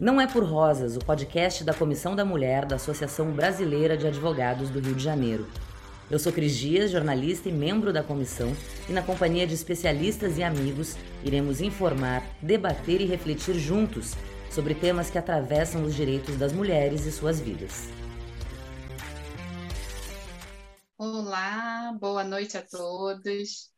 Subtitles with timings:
[0.00, 4.70] Não é por Rosas, o podcast da Comissão da Mulher da Associação Brasileira de Advogados
[4.70, 5.50] do Rio de Janeiro.
[6.08, 8.52] Eu sou Cris Dias, jornalista e membro da comissão,
[8.88, 14.14] e na companhia de especialistas e amigos, iremos informar, debater e refletir juntos
[14.52, 17.88] sobre temas que atravessam os direitos das mulheres e suas vidas.
[20.96, 23.72] Olá, boa noite a todos.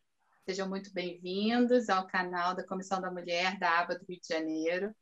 [0.45, 4.95] Sejam muito bem-vindos ao canal da Comissão da Mulher da ABA do Rio de Janeiro.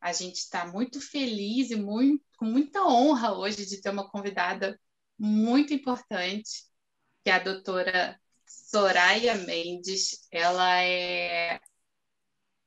[0.00, 4.78] A gente está muito feliz e muito, com muita honra hoje de ter uma convidada
[5.18, 6.64] muito importante,
[7.24, 10.26] que é a doutora Soraya Mendes.
[10.30, 11.60] Ela é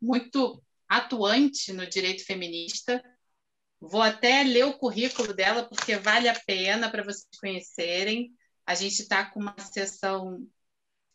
[0.01, 3.01] muito atuante no direito feminista.
[3.79, 8.31] Vou até ler o currículo dela, porque vale a pena para vocês conhecerem.
[8.65, 10.45] A gente está com uma sessão,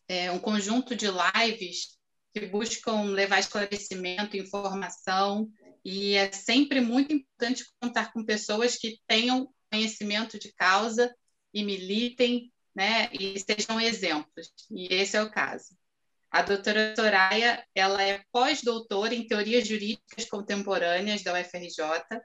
[0.07, 1.97] é, um conjunto de lives
[2.33, 5.49] que buscam levar esclarecimento, informação
[5.89, 11.15] e é sempre muito importante contar com pessoas que tenham conhecimento de causa
[11.53, 14.49] e militem, né, e sejam exemplos.
[14.69, 15.77] E esse é o caso.
[16.29, 22.19] A doutora Soraya, ela é pós-doutora em Teorias Jurídicas Contemporâneas da UFRJ,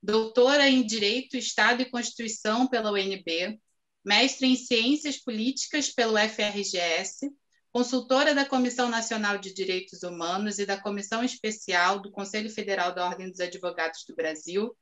[0.00, 3.60] doutora em Direito, Estado e Constituição pela UNB,
[4.04, 7.28] mestre em Ciências Políticas pelo FRGS,
[7.72, 13.06] consultora da Comissão Nacional de Direitos Humanos e da Comissão Especial do Conselho Federal da
[13.06, 14.76] Ordem dos Advogados do Brasil,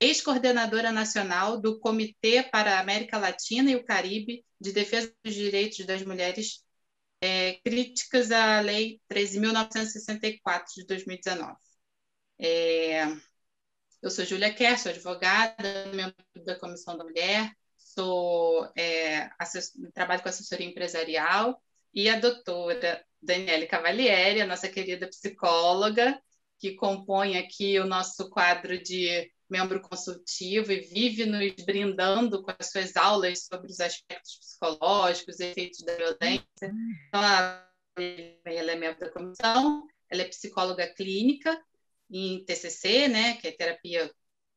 [0.00, 5.84] ex-coordenadora nacional do Comitê para a América Latina e o Caribe de Defesa dos Direitos
[5.84, 6.64] das Mulheres,
[7.20, 11.54] é, críticas à Lei 13.964 de 2019.
[12.38, 13.04] É,
[14.02, 19.28] eu sou Júlia Kerr, sou advogada, membro da Comissão da Mulher, sou, é,
[19.92, 21.60] trabalho com assessoria empresarial
[21.92, 26.20] e a doutora Daniele Cavalieri, a nossa querida psicóloga,
[26.58, 32.70] que compõe aqui o nosso quadro de membro consultivo e vive nos brindando com as
[32.70, 36.46] suas aulas sobre os aspectos psicológicos, efeitos da violência.
[37.08, 41.60] Então, ela é membro da comissão, ela é psicóloga clínica
[42.10, 44.12] em TCC, né, que é terapia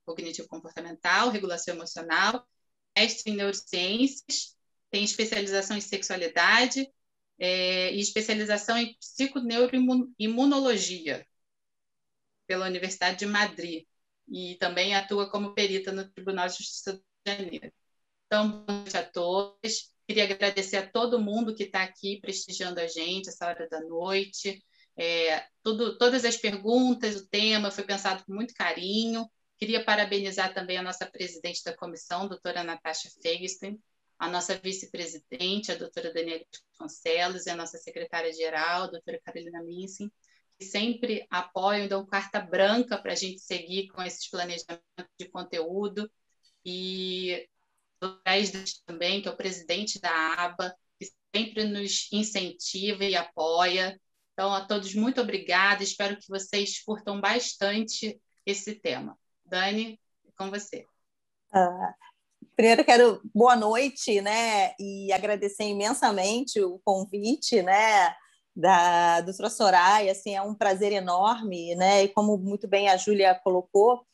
[0.05, 2.45] cognitivo-comportamental, regulação emocional,
[2.97, 4.55] mestre em neurociências,
[4.91, 6.87] tem especialização em sexualidade,
[7.39, 11.25] é, e especialização em psiconeuroimunologia
[12.47, 13.85] pela Universidade de Madrid
[14.27, 17.71] e também atua como perita no Tribunal de Justiça do Janeiro.
[18.25, 19.93] Então, boa noite a todos.
[20.07, 24.63] Queria agradecer a todo mundo que está aqui prestigiando a gente essa hora da noite.
[24.97, 29.29] É, tudo, todas as perguntas, o tema foi pensado com muito carinho.
[29.57, 33.79] Queria parabenizar também a nossa presidente da comissão, doutora Natasha Fegenstein,
[34.23, 36.45] a nossa vice-presidente, a doutora Daniela
[36.77, 40.09] Concelos, e a nossa secretária-geral, a doutora Carolina Minsin,
[40.57, 44.81] que sempre apoiam, dão carta branca para a gente seguir com esses planejamentos
[45.19, 46.09] de conteúdo,
[46.63, 47.45] e
[48.01, 48.17] o
[48.85, 53.99] também, que é o presidente da ABA, que sempre nos incentiva e apoia.
[54.31, 59.19] Então, a todos, muito obrigada, espero que vocês curtam bastante esse tema.
[59.45, 59.99] Dani,
[60.37, 60.85] com você.
[61.53, 62.12] Uh,
[62.55, 68.13] Primeiro quero boa noite, né, e agradecer imensamente o convite, né,
[68.55, 73.39] da doutora Soraya, assim, é um prazer enorme, né, e como muito bem a Júlia
[73.43, 74.05] colocou,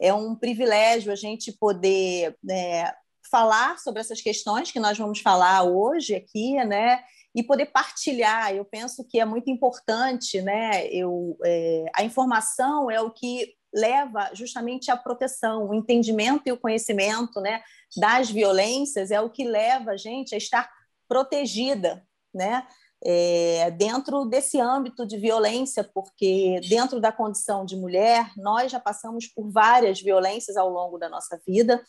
[0.00, 2.92] é um privilégio a gente poder né,
[3.30, 7.02] falar sobre essas questões que nós vamos falar hoje aqui, né,
[7.34, 8.54] e poder partilhar.
[8.54, 14.30] Eu penso que é muito importante, né, eu, é, a informação é o que leva
[14.32, 17.60] justamente à proteção, o entendimento e o conhecimento né,
[17.96, 20.70] das violências é o que leva a gente a estar
[21.08, 22.66] protegida né,
[23.04, 29.26] é, dentro desse âmbito de violência, porque dentro da condição de mulher, nós já passamos
[29.26, 31.84] por várias violências ao longo da nossa vida,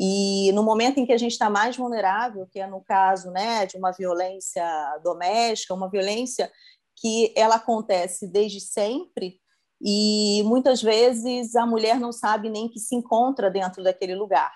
[0.00, 3.66] e no momento em que a gente está mais vulnerável, que é no caso né,
[3.66, 4.64] de uma violência
[5.02, 6.50] doméstica, uma violência
[6.96, 9.40] que ela acontece desde sempre,
[9.80, 14.52] e muitas vezes a mulher não sabe nem que se encontra dentro daquele lugar.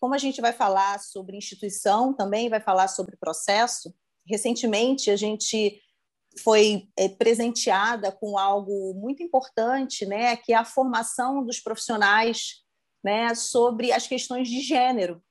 [0.00, 3.94] Como a gente vai falar sobre instituição, também vai falar sobre processo.
[4.26, 5.80] Recentemente a gente
[6.42, 12.62] foi é, presenteada com algo muito importante, né, que é a formação dos profissionais,
[13.04, 15.22] né, sobre as questões de gênero.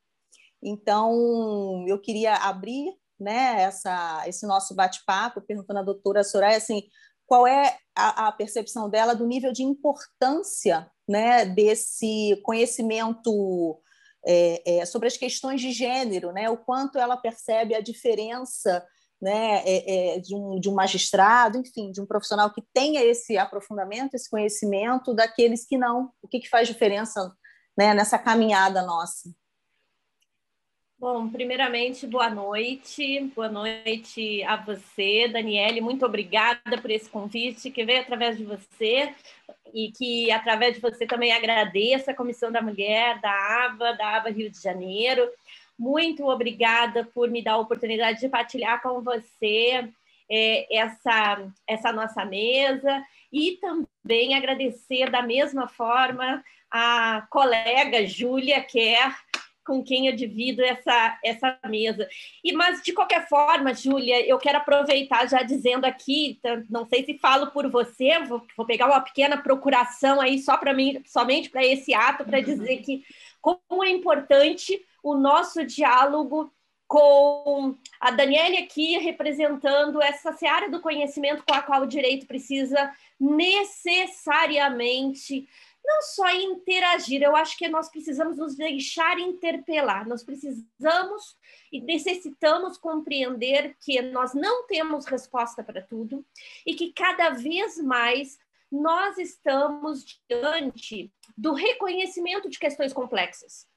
[0.61, 6.83] Então, eu queria abrir, né, essa, esse nosso bate-papo perguntando à doutora Soraya assim,
[7.31, 13.81] qual é a, a, percepção dela do nível de importância né, desse conhecimento
[14.27, 18.85] é, é, sobre as questões de gênero, né, o quanto ela percebe a diferença
[19.21, 23.37] né, é, é, de, um, de um magistrado, enfim, de um profissional que tenha esse
[23.37, 26.11] aprofundamento, esse conhecimento daqueles que não.
[26.21, 27.33] O que, que faz diferença
[27.77, 29.29] né, nessa caminhada nossa?
[31.01, 33.21] Bom, primeiramente, boa noite.
[33.35, 35.81] Boa noite a você, Daniele.
[35.81, 39.11] Muito obrigada por esse convite que veio através de você
[39.73, 44.29] e que, através de você, também agradeço a Comissão da Mulher, da ABA, da ABA
[44.29, 45.27] Rio de Janeiro.
[45.75, 49.89] Muito obrigada por me dar a oportunidade de partilhar com você
[50.29, 59.13] é, essa, essa nossa mesa e também agradecer da mesma forma a colega Júlia Kerr,
[59.65, 62.07] com quem eu divido essa, essa mesa.
[62.43, 67.17] E Mas, de qualquer forma, Júlia, eu quero aproveitar já dizendo aqui, não sei se
[67.17, 71.65] falo por você, vou, vou pegar uma pequena procuração aí só para mim, somente para
[71.65, 73.03] esse ato, para dizer que
[73.41, 76.51] como é importante o nosso diálogo
[76.91, 82.91] com a Daniela aqui representando essa seara do conhecimento com a qual o direito precisa
[83.17, 85.47] necessariamente
[85.83, 91.37] não só interagir, eu acho que nós precisamos nos deixar interpelar, nós precisamos
[91.71, 96.25] e necessitamos compreender que nós não temos resposta para tudo
[96.65, 98.37] e que cada vez mais
[98.71, 103.67] nós estamos diante do reconhecimento de questões complexas.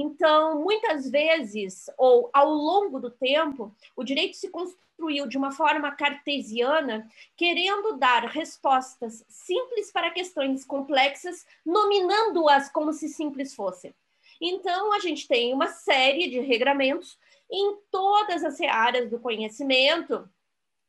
[0.00, 5.90] Então, muitas vezes, ou ao longo do tempo, o direito se construiu de uma forma
[5.90, 13.92] cartesiana, querendo dar respostas simples para questões complexas, nominando-as como se simples fossem.
[14.40, 17.18] Então, a gente tem uma série de regramentos
[17.50, 20.30] em todas as áreas do conhecimento,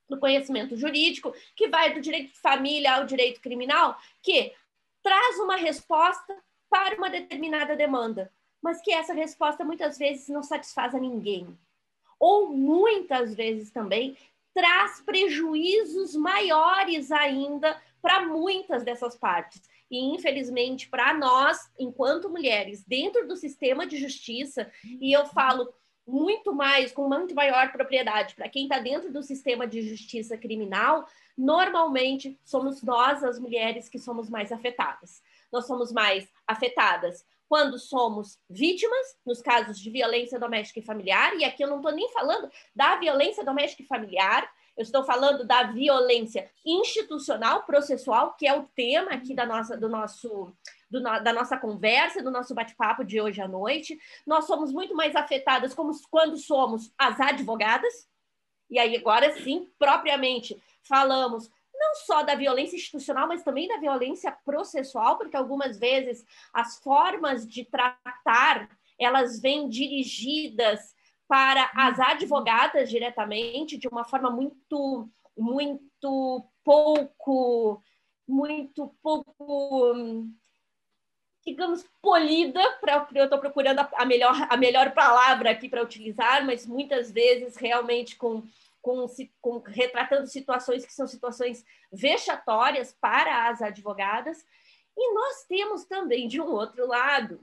[0.07, 4.53] do conhecimento jurídico, que vai do direito de família ao direito criminal, que
[5.01, 6.38] traz uma resposta
[6.69, 11.57] para uma determinada demanda mas que essa resposta muitas vezes não satisfaz a ninguém.
[12.19, 14.17] Ou muitas vezes também
[14.53, 19.61] traz prejuízos maiores ainda para muitas dessas partes.
[19.89, 25.73] E, infelizmente, para nós, enquanto mulheres, dentro do sistema de justiça, e eu falo
[26.06, 31.07] muito mais, com muito maior propriedade, para quem está dentro do sistema de justiça criminal,
[31.38, 35.21] normalmente somos nós, as mulheres, que somos mais afetadas.
[35.51, 41.43] Nós somos mais afetadas quando somos vítimas, nos casos de violência doméstica e familiar, e
[41.43, 44.47] aqui eu não estou nem falando da violência doméstica e familiar,
[44.77, 49.89] eu estou falando da violência institucional, processual, que é o tema aqui da nossa, do
[49.89, 50.53] nosso,
[50.89, 53.99] do no, da nossa conversa, do nosso bate-papo de hoje à noite.
[54.27, 58.07] Nós somos muito mais afetadas como, quando somos as advogadas,
[58.69, 61.49] e aí agora sim, propriamente, falamos
[61.89, 67.47] não só da violência institucional, mas também da violência processual, porque algumas vezes as formas
[67.47, 68.69] de tratar
[69.00, 70.94] elas vêm dirigidas
[71.27, 77.81] para as advogadas diretamente de uma forma muito muito pouco
[78.27, 80.25] muito pouco
[81.45, 86.65] digamos polida para eu estou procurando a melhor a melhor palavra aqui para utilizar mas
[86.65, 88.44] muitas vezes realmente com
[88.81, 89.05] com,
[89.41, 94.45] com, retratando situações que são situações vexatórias para as advogadas.
[94.97, 97.41] E nós temos também, de um outro lado,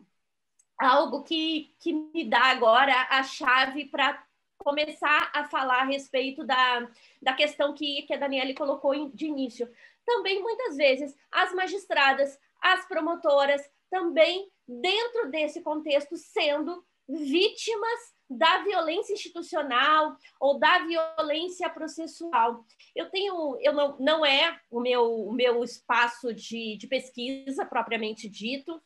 [0.79, 4.23] algo que, que me dá agora a chave para
[4.59, 6.89] começar a falar a respeito da,
[7.23, 9.71] da questão que, que a Daniele colocou de início.
[10.05, 19.13] Também, muitas vezes, as magistradas, as promotoras, também dentro desse contexto, sendo vítimas da violência
[19.13, 22.65] institucional ou da violência processual.
[22.95, 28.29] Eu tenho, eu não, não é o meu, o meu espaço de, de pesquisa propriamente
[28.29, 28.83] dito,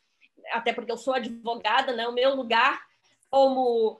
[0.51, 2.07] até porque eu sou advogada, né?
[2.07, 2.81] O meu lugar
[3.29, 3.99] como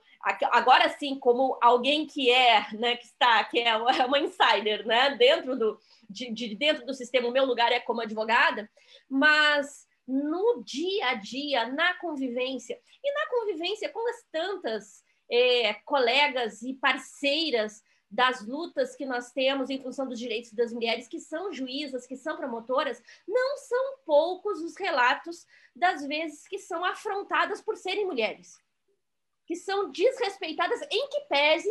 [0.52, 5.58] agora sim como alguém que é, né, que está, que é uma insider, né, dentro
[5.58, 8.70] do de, de dentro do sistema, o meu lugar é como advogada,
[9.08, 16.60] mas no dia a dia, na convivência e na convivência com as tantas é, colegas
[16.60, 21.50] e parceiras das lutas que nós temos em função dos direitos das mulheres, que são
[21.50, 27.78] juízas, que são promotoras, não são poucos os relatos das vezes que são afrontadas por
[27.78, 28.58] serem mulheres,
[29.46, 31.70] que são desrespeitadas, em que pese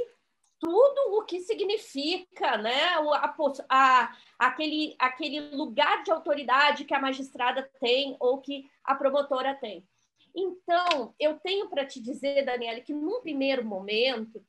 [0.59, 2.85] tudo o que significa né,
[3.19, 3.35] a,
[3.69, 9.87] a, aquele, aquele lugar de autoridade que a magistrada tem ou que a promotora tem.
[10.35, 14.43] Então, eu tenho para te dizer, Daniela, que num primeiro momento,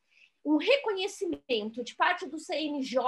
[0.44, 3.00] um reconhecimento de parte do CNJ,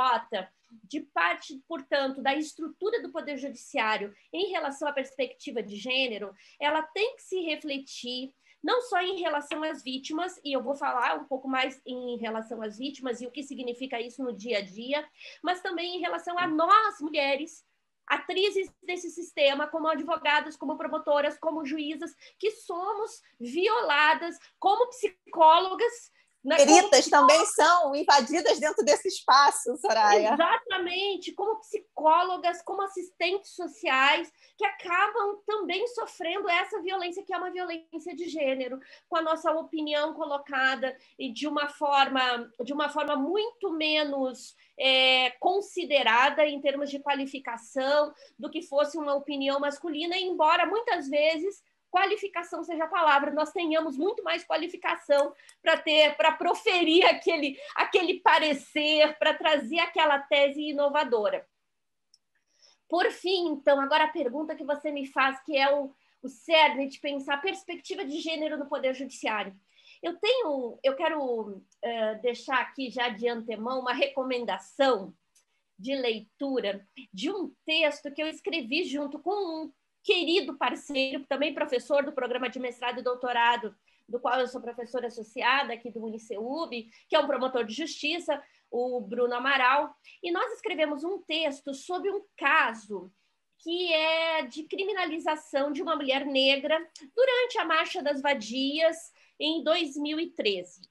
[0.82, 6.82] de parte, portanto, da estrutura do Poder Judiciário em relação à perspectiva de gênero, ela
[6.82, 11.24] tem que se refletir não só em relação às vítimas, e eu vou falar um
[11.24, 15.06] pouco mais em relação às vítimas e o que significa isso no dia a dia,
[15.42, 17.62] mas também em relação a nós, mulheres,
[18.06, 26.12] atrizes desse sistema, como advogadas, como promotoras, como juízas, que somos violadas, como psicólogas
[26.44, 26.56] né?
[26.56, 30.34] Peritas também são invadidas dentro desse espaço, Soraya.
[30.34, 37.50] Exatamente, como psicólogas, como assistentes sociais, que acabam também sofrendo essa violência, que é uma
[37.50, 43.16] violência de gênero, com a nossa opinião colocada e de uma forma, de uma forma
[43.16, 50.66] muito menos é, considerada em termos de qualificação do que fosse uma opinião masculina, embora
[50.66, 51.62] muitas vezes
[51.94, 55.32] qualificação seja a palavra, nós tenhamos muito mais qualificação
[55.62, 61.46] para ter, para proferir aquele, aquele parecer, para trazer aquela tese inovadora.
[62.88, 66.88] Por fim, então, agora a pergunta que você me faz, que é o, o cerne
[66.88, 69.54] de pensar a perspectiva de gênero no Poder Judiciário.
[70.02, 71.62] Eu tenho, eu quero uh,
[72.22, 75.14] deixar aqui já de antemão uma recomendação
[75.78, 79.72] de leitura de um texto que eu escrevi junto com um
[80.04, 83.74] querido parceiro, também professor do programa de mestrado e doutorado,
[84.06, 86.70] do qual eu sou professora associada aqui do Uniceub,
[87.08, 92.10] que é um promotor de justiça, o Bruno Amaral, e nós escrevemos um texto sobre
[92.10, 93.10] um caso
[93.58, 96.78] que é de criminalização de uma mulher negra
[97.16, 98.96] durante a Marcha das Vadias
[99.40, 100.82] em 2013.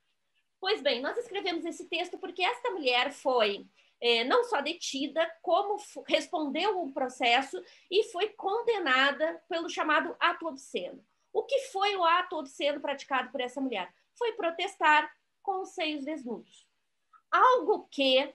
[0.59, 3.67] Pois bem, nós escrevemos esse texto porque esta mulher foi
[4.03, 11.01] é, não só detida, como respondeu o processo e foi condenada pelo chamado ato obsceno.
[11.31, 13.89] O que foi o ato obsceno praticado por essa mulher?
[14.13, 15.09] Foi protestar
[15.41, 16.67] com os seios desnudos.
[17.31, 18.29] Algo que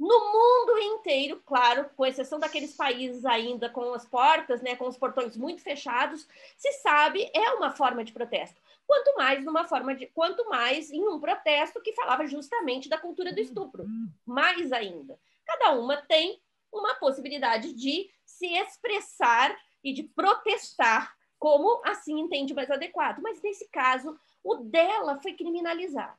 [0.00, 4.96] no mundo inteiro, claro, com exceção daqueles países ainda com as portas, né, com os
[4.96, 6.26] portões muito fechados,
[6.56, 11.06] se sabe é uma forma de protesto quanto mais numa forma de, quanto mais em
[11.08, 13.84] um protesto que falava justamente da cultura do estupro.
[14.26, 16.40] Mais ainda, cada uma tem
[16.72, 23.68] uma possibilidade de se expressar e de protestar como assim entende mais adequado, mas nesse
[23.68, 26.18] caso o dela foi criminalizado.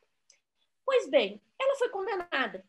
[0.86, 2.65] Pois bem, ela foi condenada.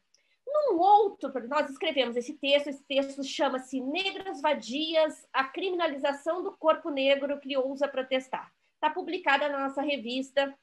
[0.47, 6.91] Num outro, nós escrevemos esse texto, esse texto chama-se Negras Vadias, a criminalização do corpo
[6.91, 8.54] negro que ousa protestar
[8.85, 10.55] está publicada na nossa revista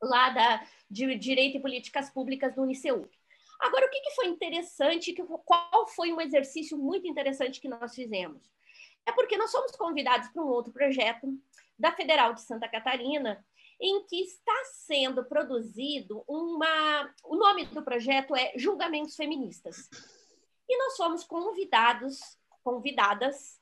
[0.00, 3.08] lá da, de Direito e Políticas Públicas do Uniceu.
[3.58, 7.94] Agora, o que, que foi interessante, que, qual foi um exercício muito interessante que nós
[7.94, 8.48] fizemos?
[9.04, 11.26] É porque nós fomos convidados para um outro projeto
[11.78, 13.44] da Federal de Santa Catarina,
[13.80, 17.12] em que está sendo produzido uma.
[17.24, 19.88] O nome do projeto é Julgamentos Feministas.
[20.68, 22.18] E nós fomos convidados,
[22.62, 23.58] convidadas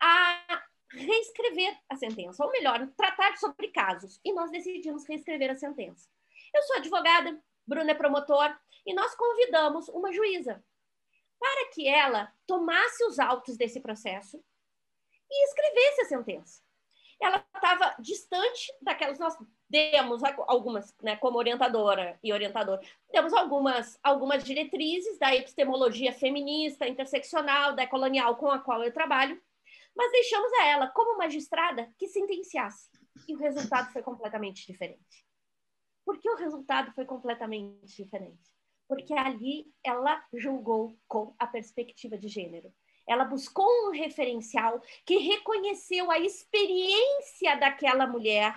[0.00, 0.65] a
[0.96, 4.20] reescrever a sentença, ou melhor, tratar sobre casos.
[4.24, 6.08] E nós decidimos reescrever a sentença.
[6.54, 10.64] Eu sou advogada, Bruna é promotor, e nós convidamos uma juíza
[11.38, 14.42] para que ela tomasse os autos desse processo
[15.30, 16.62] e escrevesse a sentença.
[17.20, 19.36] Ela estava distante daquelas nós
[19.68, 22.78] demos algumas, né, como orientadora e orientador,
[23.10, 29.40] demos algumas algumas diretrizes da epistemologia feminista, interseccional, da colonial com a qual eu trabalho,
[29.96, 32.90] mas deixamos a ela, como magistrada, que sentenciasse.
[33.26, 35.26] E o resultado foi completamente diferente.
[36.04, 38.52] Por que o resultado foi completamente diferente?
[38.86, 42.72] Porque ali ela julgou com a perspectiva de gênero.
[43.08, 48.54] Ela buscou um referencial que reconheceu a experiência daquela mulher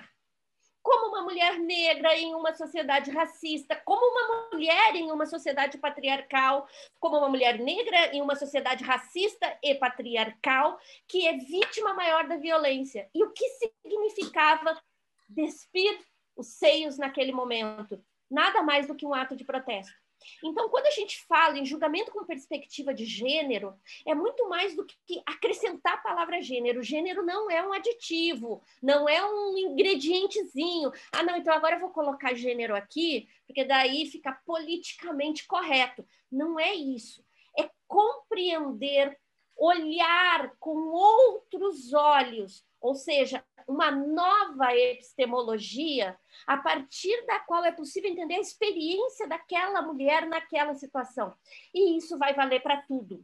[0.81, 6.67] como uma mulher negra em uma sociedade racista, como uma mulher em uma sociedade patriarcal,
[7.00, 12.38] como uma mulher negra em uma sociedade racista e patriarcal, que é vítima maior da
[12.38, 13.09] violência.
[13.13, 14.79] E o que significava
[15.27, 16.00] despir
[16.36, 18.03] os seios naquele momento?
[18.29, 20.08] Nada mais do que um ato de protesto.
[20.43, 23.73] Então, quando a gente fala em julgamento com perspectiva de gênero,
[24.05, 26.83] é muito mais do que acrescentar a palavra gênero.
[26.83, 30.91] Gênero não é um aditivo, não é um ingredientezinho.
[31.11, 36.05] Ah, não, então agora eu vou colocar gênero aqui, porque daí fica politicamente correto.
[36.31, 37.23] Não é isso.
[37.57, 39.17] É compreender,
[39.57, 46.17] olhar com outros olhos, ou seja, uma nova epistemologia
[46.48, 51.33] a partir da qual é possível entender a experiência daquela mulher naquela situação.
[51.74, 53.24] E isso vai valer para tudo.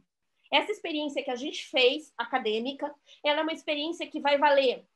[0.52, 2.94] Essa experiência que a gente fez, acadêmica,
[3.24, 4.86] ela é uma experiência que vai valer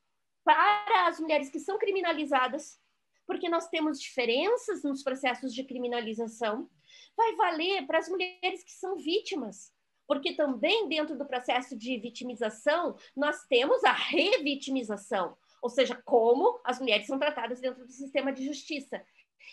[0.44, 2.80] para as mulheres que são criminalizadas,
[3.26, 6.70] porque nós temos diferenças nos processos de criminalização,
[7.16, 9.72] vai valer para as mulheres que são vítimas,
[10.10, 16.80] porque também dentro do processo de vitimização nós temos a revitimização, ou seja, como as
[16.80, 19.00] mulheres são tratadas dentro do sistema de justiça.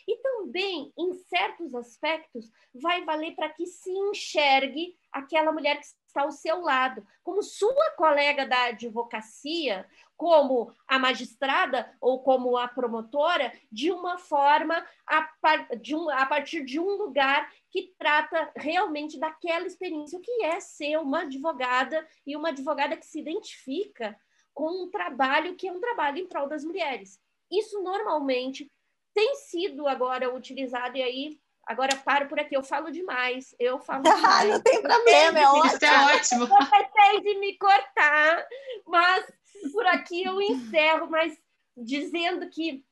[0.07, 6.21] E também, em certos aspectos, vai valer para que se enxergue aquela mulher que está
[6.21, 13.53] ao seu lado, como sua colega da advocacia, como a magistrada ou como a promotora,
[13.71, 19.67] de uma forma a, par, um, a partir de um lugar que trata realmente daquela
[19.67, 24.17] experiência, o que é ser uma advogada e uma advogada que se identifica
[24.53, 27.19] com um trabalho que é um trabalho em prol das mulheres.
[27.51, 28.69] Isso normalmente
[29.17, 33.53] tem sido agora utilizado, e aí Agora paro por aqui, eu falo demais.
[33.59, 34.49] Eu falo demais.
[34.49, 35.65] não tem problema, é ótimo.
[35.65, 36.43] Isso é ótimo.
[36.43, 38.47] Eu de me cortar,
[38.85, 39.29] mas
[39.73, 41.37] por aqui eu encerro, mas
[41.75, 42.85] dizendo que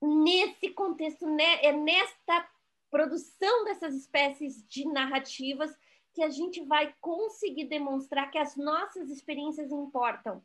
[0.00, 2.48] nesse contexto, né, é nesta
[2.88, 5.76] produção dessas espécies de narrativas
[6.14, 10.40] que a gente vai conseguir demonstrar que as nossas experiências importam.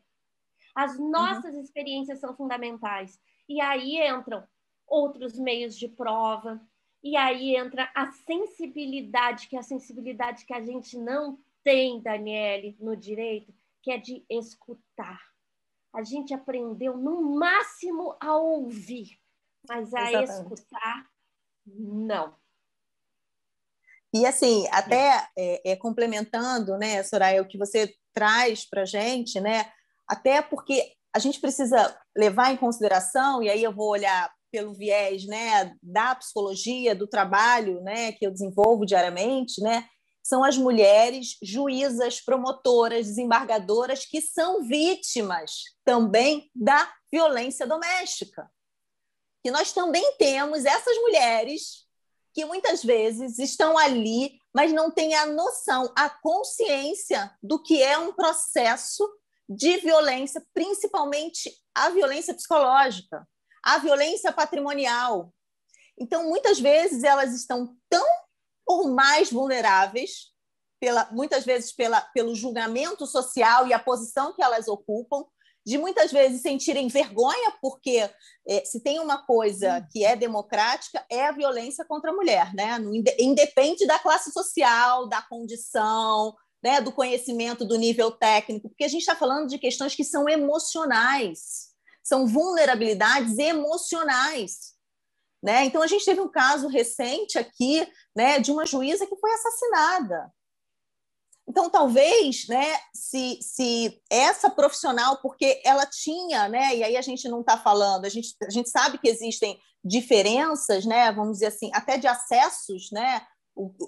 [0.74, 1.08] As uhum.
[1.08, 1.60] nossas uhum.
[1.60, 3.20] experiências são fundamentais.
[3.48, 4.44] E aí entram
[4.90, 6.60] outros meios de prova,
[7.02, 12.76] e aí entra a sensibilidade, que é a sensibilidade que a gente não tem, Daniele,
[12.80, 15.18] no direito, que é de escutar.
[15.94, 19.18] A gente aprendeu no máximo a ouvir,
[19.66, 20.54] mas a Exatamente.
[20.54, 21.06] escutar,
[21.66, 22.34] não.
[24.12, 29.40] E assim, até é, é, complementando, né, Soraya, o que você traz para a gente,
[29.40, 29.72] né,
[30.06, 35.24] até porque a gente precisa levar em consideração, e aí eu vou olhar pelo viés
[35.26, 39.88] né, da psicologia, do trabalho né, que eu desenvolvo diariamente, né,
[40.22, 48.50] são as mulheres juízas, promotoras, desembargadoras que são vítimas também da violência doméstica.
[49.44, 51.88] E nós também temos essas mulheres
[52.32, 57.98] que muitas vezes estão ali, mas não têm a noção, a consciência do que é
[57.98, 59.08] um processo
[59.48, 63.26] de violência, principalmente a violência psicológica
[63.62, 65.32] a violência patrimonial.
[65.98, 68.06] Então, muitas vezes, elas estão tão
[68.66, 70.30] ou mais vulneráveis,
[70.80, 75.24] pela, muitas vezes pela, pelo julgamento social e a posição que elas ocupam,
[75.66, 78.08] de muitas vezes sentirem vergonha, porque
[78.48, 82.78] é, se tem uma coisa que é democrática, é a violência contra a mulher, né?
[83.18, 89.00] independe da classe social, da condição, né, do conhecimento, do nível técnico, porque a gente
[89.00, 91.69] está falando de questões que são emocionais
[92.10, 94.74] são vulnerabilidades emocionais.
[95.40, 95.64] Né?
[95.64, 100.30] Então, a gente teve um caso recente aqui né, de uma juíza que foi assassinada.
[101.48, 107.28] Então, talvez, né, se, se essa profissional, porque ela tinha, né, e aí a gente
[107.28, 111.70] não está falando, a gente, a gente sabe que existem diferenças, né, vamos dizer assim,
[111.72, 113.22] até de acessos, né,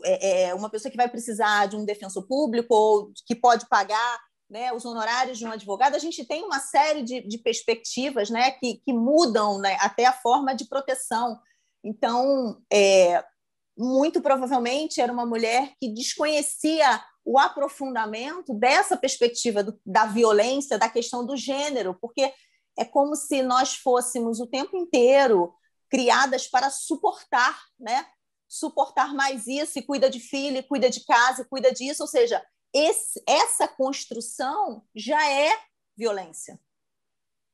[0.04, 4.20] é, é uma pessoa que vai precisar de um defensor público ou que pode pagar
[4.52, 8.50] né, os honorários de um advogado, a gente tem uma série de, de perspectivas né,
[8.50, 11.40] que, que mudam né, até a forma de proteção.
[11.82, 13.24] Então, é,
[13.74, 20.90] muito provavelmente era uma mulher que desconhecia o aprofundamento dessa perspectiva do, da violência, da
[20.90, 22.30] questão do gênero, porque
[22.78, 25.54] é como se nós fôssemos o tempo inteiro
[25.88, 28.06] criadas para suportar, né?
[28.46, 32.06] Suportar mais isso, e cuida de filho, e cuida de casa, e cuida disso, ou
[32.06, 35.58] seja, esse, essa construção já é
[35.96, 36.58] violência.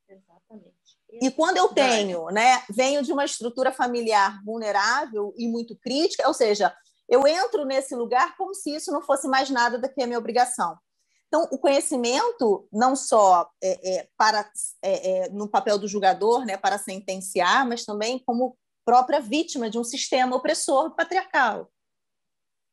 [0.08, 0.78] Exatamente.
[1.10, 6.34] E quando eu tenho, né, venho de uma estrutura familiar vulnerável e muito crítica, ou
[6.34, 6.74] seja,
[7.08, 10.18] eu entro nesse lugar como se isso não fosse mais nada do que a minha
[10.18, 10.78] obrigação.
[11.26, 14.50] Então, o conhecimento, não só é, é, para
[14.82, 19.78] é, é no papel do julgador, né, para sentenciar, mas também como própria vítima de
[19.78, 21.70] um sistema opressor patriarcal.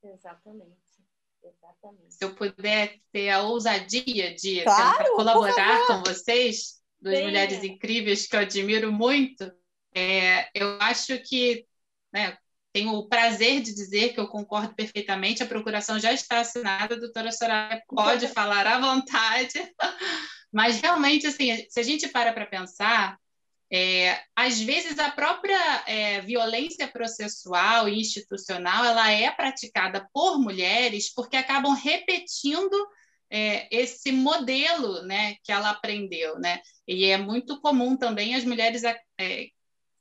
[0.01, 0.84] Exatamente.
[2.09, 7.23] Se eu puder ter a ousadia de claro, colaborar com vocês, duas Sim.
[7.23, 9.51] mulheres incríveis que eu admiro muito,
[9.93, 11.65] é, eu acho que
[12.13, 12.37] né,
[12.73, 16.99] tenho o prazer de dizer que eu concordo perfeitamente, a procuração já está assinada, a
[16.99, 19.53] doutora Soraya pode falar à vontade,
[20.51, 23.17] mas realmente, assim, se a gente para para pensar,
[23.71, 31.11] é, às vezes a própria é, violência processual e institucional ela é praticada por mulheres
[31.13, 32.75] porque acabam repetindo
[33.29, 36.39] é, esse modelo né, que ela aprendeu.
[36.39, 36.61] Né?
[36.87, 39.47] E é muito comum também as mulheres é,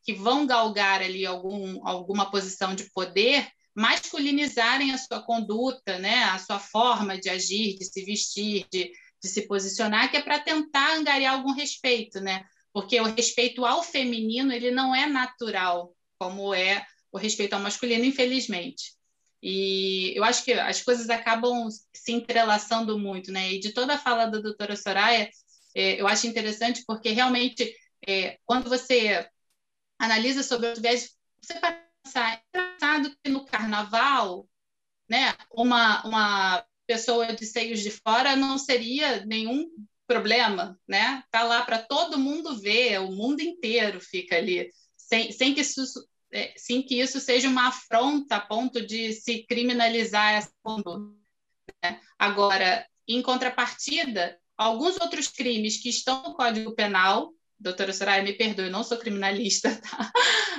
[0.05, 6.39] que vão galgar ali algum, alguma posição de poder masculinizarem a sua conduta, né, a
[6.39, 10.95] sua forma de agir, de se vestir, de, de se posicionar, que é para tentar
[10.95, 12.45] angariar algum respeito, né?
[12.75, 18.05] Porque o respeito ao feminino ele não é natural como é o respeito ao masculino,
[18.05, 18.93] infelizmente.
[19.41, 23.53] E eu acho que as coisas acabam se entrelaçando muito, né?
[23.53, 25.31] E de toda a fala da doutora Soraya,
[25.73, 27.73] é, eu acho interessante porque realmente
[28.09, 29.25] é, quando você
[29.97, 31.55] analisa sobre outro viés, você
[32.05, 34.49] pensar, é engraçado que no carnaval,
[35.09, 39.71] né, uma, uma pessoa de seios de fora não seria nenhum
[40.07, 41.23] problema, né?
[41.31, 45.83] Tá lá para todo mundo ver, o mundo inteiro fica ali, sem, sem, que isso,
[46.33, 51.15] é, sem que isso seja uma afronta a ponto de se criminalizar essa conduta.
[51.83, 52.01] Né?
[52.19, 58.67] Agora, em contrapartida, alguns outros crimes que estão no Código Penal, doutora Soraya, me perdoe,
[58.67, 60.13] eu não sou criminalista, tá?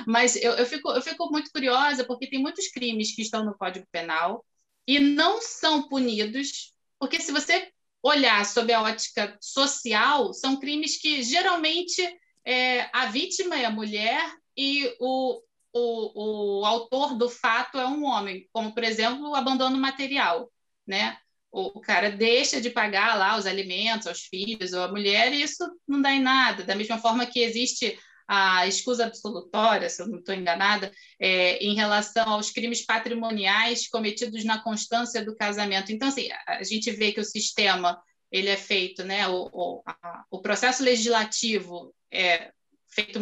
[0.06, 3.56] mas eu, eu, fico, eu fico muito curiosa porque tem muitos crimes que estão no
[3.56, 4.44] Código Penal
[4.86, 7.70] e não são punidos, porque se você
[8.06, 12.02] olhar sob a ótica social, são crimes que geralmente
[12.44, 14.22] é, a vítima é a mulher
[14.56, 15.42] e o,
[15.72, 20.50] o, o autor do fato é um homem, como, por exemplo, o abandono material,
[20.86, 21.18] né?
[21.50, 25.64] O, cara deixa de pagar lá os alimentos aos filhos ou a mulher e isso
[25.88, 26.62] não dá em nada.
[26.62, 31.74] Da mesma forma que existe a escusa absolutória, se eu não estou enganada, é, em
[31.74, 35.92] relação aos crimes patrimoniais cometidos na constância do casamento.
[35.92, 40.24] Então, assim, a gente vê que o sistema ele é feito, né, o, o, a,
[40.30, 42.50] o processo legislativo é
[42.88, 43.20] feito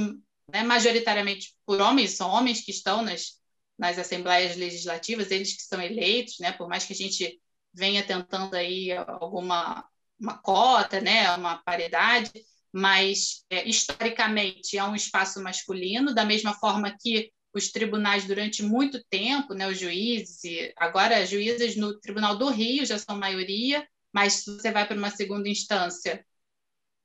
[0.50, 3.38] né, majoritariamente por homens, são homens que estão nas,
[3.78, 7.40] nas assembleias legislativas, eles que são eleitos, né, por mais que a gente
[7.72, 9.84] venha tentando aí alguma
[10.18, 12.30] uma cota, né, uma paridade,
[12.74, 19.00] mas é, historicamente é um espaço masculino, da mesma forma que os tribunais durante muito
[19.04, 24.46] tempo, né, os juízes, agora juízes no Tribunal do Rio já são maioria, mas se
[24.46, 26.26] você vai para uma segunda instância,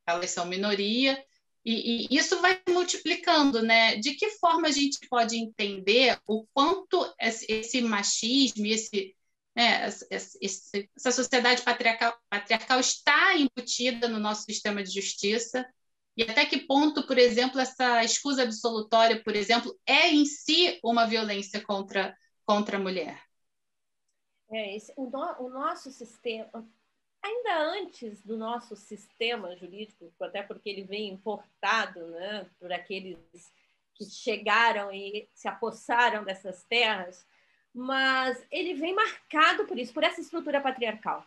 [0.08, 1.24] elas são minoria,
[1.64, 3.98] e, e, isso vai multiplicando, né?
[3.98, 9.16] De que forma a gente pode entender o quanto esse, esse machismo, esse,
[9.56, 15.66] né, essa sociedade patriarcal, patriarcal está embutida no nosso sistema de justiça
[16.20, 21.06] e até que ponto, por exemplo, essa escusa absolutória, por exemplo, é em si uma
[21.06, 22.14] violência contra,
[22.46, 23.24] contra a mulher?
[24.52, 26.50] É, esse, o, no, o nosso sistema,
[27.24, 33.18] ainda antes do nosso sistema jurídico, até porque ele vem importado né, por aqueles
[33.94, 37.26] que chegaram e se apossaram dessas terras,
[37.74, 41.26] mas ele vem marcado por isso, por essa estrutura patriarcal.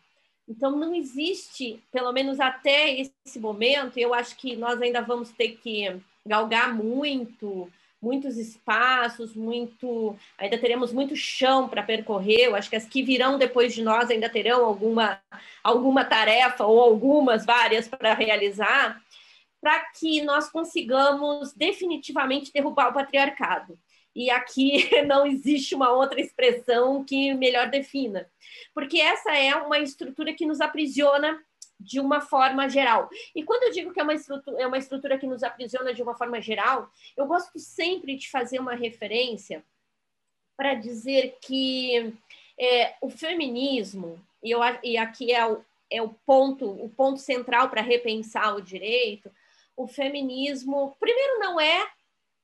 [0.49, 5.57] Então, não existe, pelo menos até esse momento, eu acho que nós ainda vamos ter
[5.57, 12.47] que galgar muito, muitos espaços, muito, ainda teremos muito chão para percorrer.
[12.47, 15.21] Eu acho que as que virão depois de nós ainda terão alguma,
[15.63, 19.01] alguma tarefa ou algumas várias para realizar,
[19.61, 23.79] para que nós consigamos definitivamente derrubar o patriarcado
[24.15, 28.29] e aqui não existe uma outra expressão que melhor defina,
[28.75, 31.43] porque essa é uma estrutura que nos aprisiona
[31.79, 33.11] de uma forma geral.
[33.35, 36.03] E quando eu digo que é uma estrutura, é uma estrutura que nos aprisiona de
[36.03, 39.65] uma forma geral, eu gosto sempre de fazer uma referência
[40.57, 42.15] para dizer que
[42.59, 47.69] é, o feminismo, e, eu, e aqui é o, é o ponto, o ponto central
[47.69, 49.31] para repensar o direito,
[49.77, 51.91] o feminismo, primeiro, não é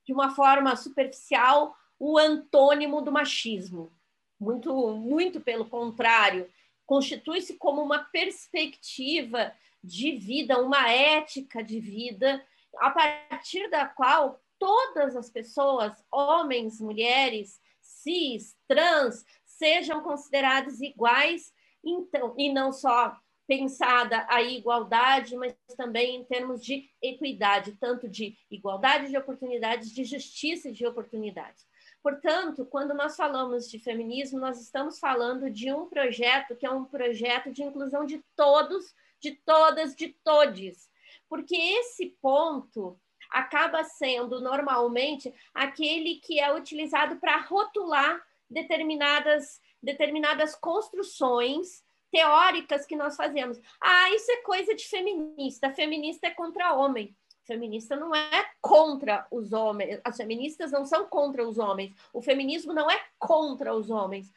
[0.09, 3.93] de uma forma superficial, o antônimo do machismo.
[4.39, 6.49] Muito, muito pelo contrário,
[6.83, 12.43] constitui-se como uma perspectiva de vida, uma ética de vida,
[12.77, 22.33] a partir da qual todas as pessoas, homens, mulheres, cis, trans, sejam consideradas iguais, então,
[22.35, 23.15] e não só
[23.49, 30.03] pensada a igualdade, mas também em termos de equidade, tanto de igualdade de oportunidades, de
[30.03, 31.67] justiça de oportunidades.
[32.03, 36.85] Portanto, quando nós falamos de feminismo, nós estamos falando de um projeto que é um
[36.85, 40.87] projeto de inclusão de todos, de todas, de todes.
[41.27, 42.99] Porque esse ponto
[43.31, 53.15] acaba sendo normalmente aquele que é utilizado para rotular determinadas determinadas construções teóricas que nós
[53.15, 53.59] fazemos.
[53.81, 55.71] Ah, isso é coisa de feminista.
[55.71, 57.15] Feminista é contra homem.
[57.45, 59.99] Feminista não é contra os homens.
[60.03, 61.95] As feministas não são contra os homens.
[62.13, 64.31] O feminismo não é contra os homens.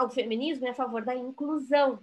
[0.00, 2.02] O feminismo é a favor da inclusão.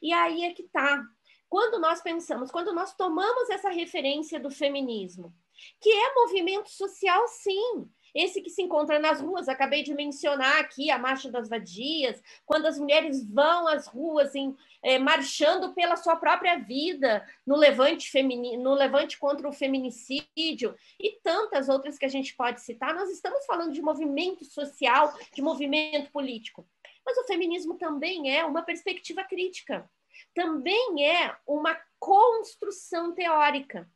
[0.00, 1.04] E aí é que tá.
[1.48, 5.34] Quando nós pensamos, quando nós tomamos essa referência do feminismo,
[5.80, 10.90] que é movimento social, sim, esse que se encontra nas ruas, acabei de mencionar aqui
[10.90, 16.16] a Marcha das Vadias, quando as mulheres vão às ruas em, é, marchando pela sua
[16.16, 22.10] própria vida, no levante, femini, no levante contra o feminicídio e tantas outras que a
[22.10, 26.66] gente pode citar, nós estamos falando de movimento social, de movimento político.
[27.04, 29.88] Mas o feminismo também é uma perspectiva crítica,
[30.34, 33.88] também é uma construção teórica.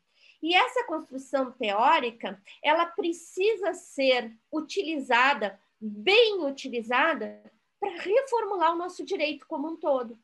[0.43, 7.43] E essa construção teórica, ela precisa ser utilizada, bem utilizada,
[7.79, 10.19] para reformular o nosso direito como um todo.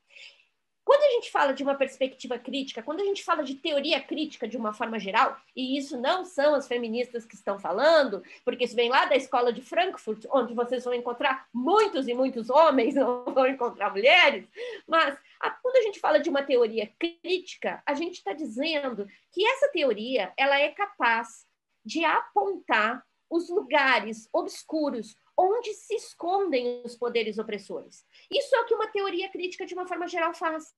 [0.89, 4.49] Quando a gente fala de uma perspectiva crítica, quando a gente fala de teoria crítica
[4.49, 8.75] de uma forma geral, e isso não são as feministas que estão falando, porque isso
[8.75, 13.23] vem lá da escola de Frankfurt, onde vocês vão encontrar muitos e muitos homens, não
[13.27, 14.49] vão encontrar mulheres,
[14.87, 19.47] mas a, quando a gente fala de uma teoria crítica, a gente está dizendo que
[19.47, 21.47] essa teoria ela é capaz
[21.85, 28.05] de apontar os lugares obscuros onde se escondem os poderes opressores.
[28.31, 30.75] Isso é o que uma teoria crítica, de uma forma geral, faz.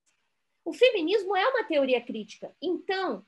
[0.64, 2.54] O feminismo é uma teoria crítica.
[2.60, 3.24] Então,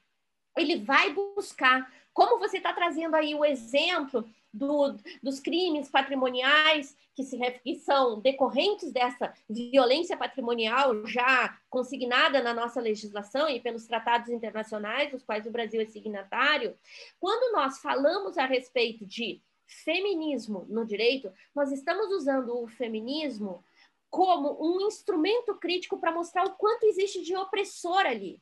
[0.56, 7.24] ele vai buscar, como você está trazendo aí o exemplo do, dos crimes patrimoniais que,
[7.24, 14.28] se, que são decorrentes dessa violência patrimonial já consignada na nossa legislação e pelos tratados
[14.28, 16.76] internacionais, dos quais o Brasil é signatário,
[17.18, 23.64] quando nós falamos a respeito de feminismo no direito, nós estamos usando o feminismo
[24.10, 28.38] como um instrumento crítico para mostrar o quanto existe de opressor ali,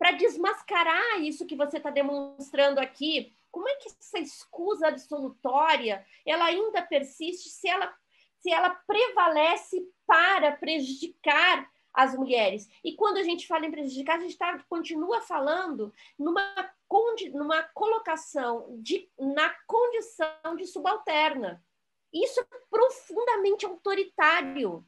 [0.00, 3.34] para desmascarar isso que você está demonstrando aqui.
[3.50, 7.94] Como é que essa escusa absolutória ela ainda persiste se ela,
[8.38, 12.66] se ela prevalece para prejudicar as mulheres?
[12.82, 16.40] E quando a gente fala em prejudicar, a gente tá, continua falando numa
[17.34, 21.62] numa colocação de, na condição de subalterna.
[22.12, 24.84] Isso é profundamente autoritário.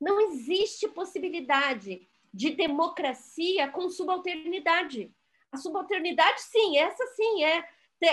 [0.00, 5.10] Não existe possibilidade de democracia com subalternidade.
[5.50, 7.64] A subalternidade, sim, essa sim é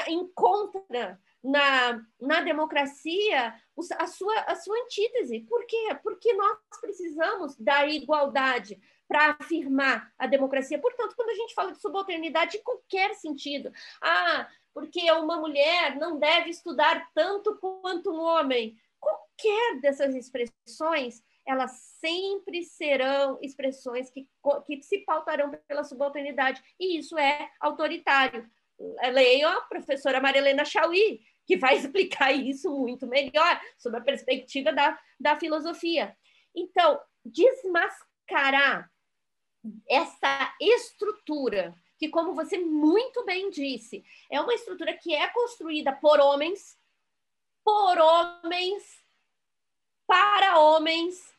[0.07, 3.53] encontra na, na democracia
[3.99, 5.41] a sua, a sua antítese.
[5.41, 5.99] Por quê?
[6.01, 10.79] Porque nós precisamos da igualdade, para afirmar a democracia.
[10.79, 16.17] Portanto, quando a gente fala de subalternidade, em qualquer sentido, ah, porque uma mulher não
[16.17, 24.27] deve estudar tanto quanto um homem, qualquer dessas expressões, elas sempre serão expressões que,
[24.65, 28.49] que se pautarão pela subalternidade, e isso é autoritário.
[29.11, 34.99] Leio a professora Marilena Chauí, que vai explicar isso muito melhor, sob a perspectiva da,
[35.19, 36.15] da filosofia.
[36.55, 38.89] Então, desmascarar
[39.87, 46.19] essa estrutura, que, como você muito bem disse, é uma estrutura que é construída por
[46.19, 46.77] homens,
[47.63, 49.02] por homens,
[50.07, 51.33] para homens,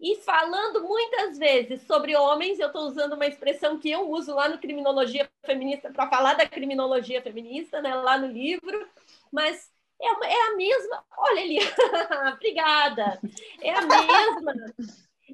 [0.00, 4.48] e falando muitas vezes sobre homens, eu estou usando uma expressão que eu uso lá
[4.48, 8.86] no Criminologia Feminista, para falar da criminologia feminista, né, lá no livro,
[9.32, 11.04] mas é, uma, é a mesma.
[11.16, 11.58] Olha ali,
[12.34, 13.20] obrigada.
[13.62, 14.52] É a mesma,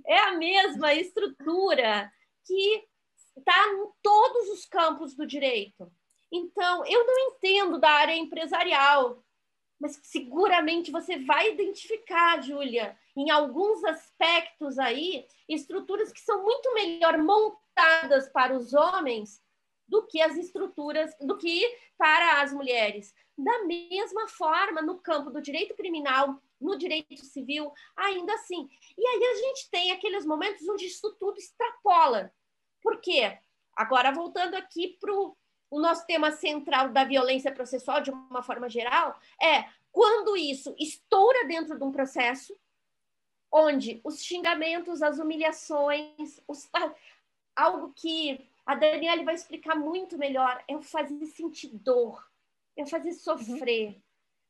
[0.07, 2.13] é a mesma estrutura
[2.47, 2.85] que
[3.37, 5.91] está em todos os campos do direito.
[6.31, 9.23] Então, eu não entendo da área empresarial,
[9.81, 17.17] mas seguramente você vai identificar, Júlia, em alguns aspectos aí, estruturas que são muito melhor
[17.17, 19.43] montadas para os homens
[19.89, 21.67] do que as estruturas, do que
[21.97, 23.15] para as mulheres.
[23.37, 28.69] Da mesma forma, no campo do direito criminal, no direito civil, ainda assim.
[28.97, 32.33] E aí a gente tem aqueles momentos onde isso tudo extrapola.
[32.83, 33.39] Por quê?
[33.75, 35.35] Agora, voltando aqui para o
[35.79, 41.79] nosso tema central da violência processual, de uma forma geral, é quando isso estoura dentro
[41.79, 42.57] de um processo,
[43.53, 46.69] onde os xingamentos, as humilhações, os,
[47.55, 52.25] algo que a Daniela vai explicar muito melhor, é o fazer sentir dor,
[52.77, 53.89] é o fazer sofrer.
[53.89, 54.03] Uhum.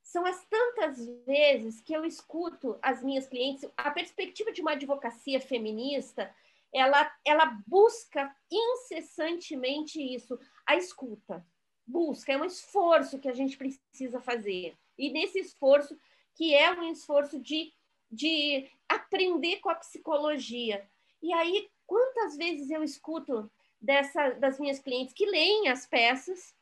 [0.03, 5.41] São as tantas vezes que eu escuto as minhas clientes, a perspectiva de uma advocacia
[5.41, 6.35] feminista,
[6.73, 11.45] ela, ela busca incessantemente isso, a escuta.
[11.87, 14.77] Busca, é um esforço que a gente precisa fazer.
[14.97, 15.99] E nesse esforço,
[16.35, 17.73] que é um esforço de,
[18.11, 20.89] de aprender com a psicologia.
[21.21, 26.55] E aí, quantas vezes eu escuto dessa, das minhas clientes que leem as peças,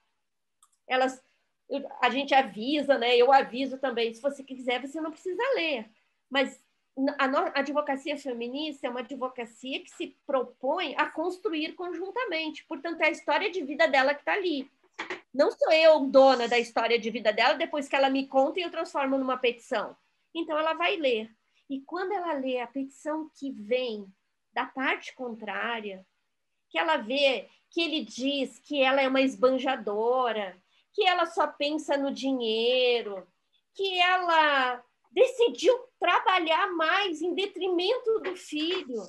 [0.86, 1.22] elas
[2.00, 3.14] a gente avisa, né?
[3.16, 5.90] Eu aviso também, se você quiser, você não precisa ler.
[6.30, 6.62] Mas
[7.18, 12.64] a, advocacia feminista é uma advocacia que se propõe a construir conjuntamente.
[12.66, 14.70] Portanto, é a história de vida dela que está ali.
[15.32, 18.62] Não sou eu dona da história de vida dela depois que ela me conta e
[18.62, 19.96] eu transformo numa petição.
[20.34, 21.30] Então, ela vai ler.
[21.70, 24.06] E quando ela lê a petição que vem
[24.52, 26.04] da parte contrária,
[26.68, 30.56] que ela vê que ele diz que ela é uma esbanjadora,
[30.92, 33.26] que ela só pensa no dinheiro,
[33.74, 39.02] que ela decidiu trabalhar mais em detrimento do filho.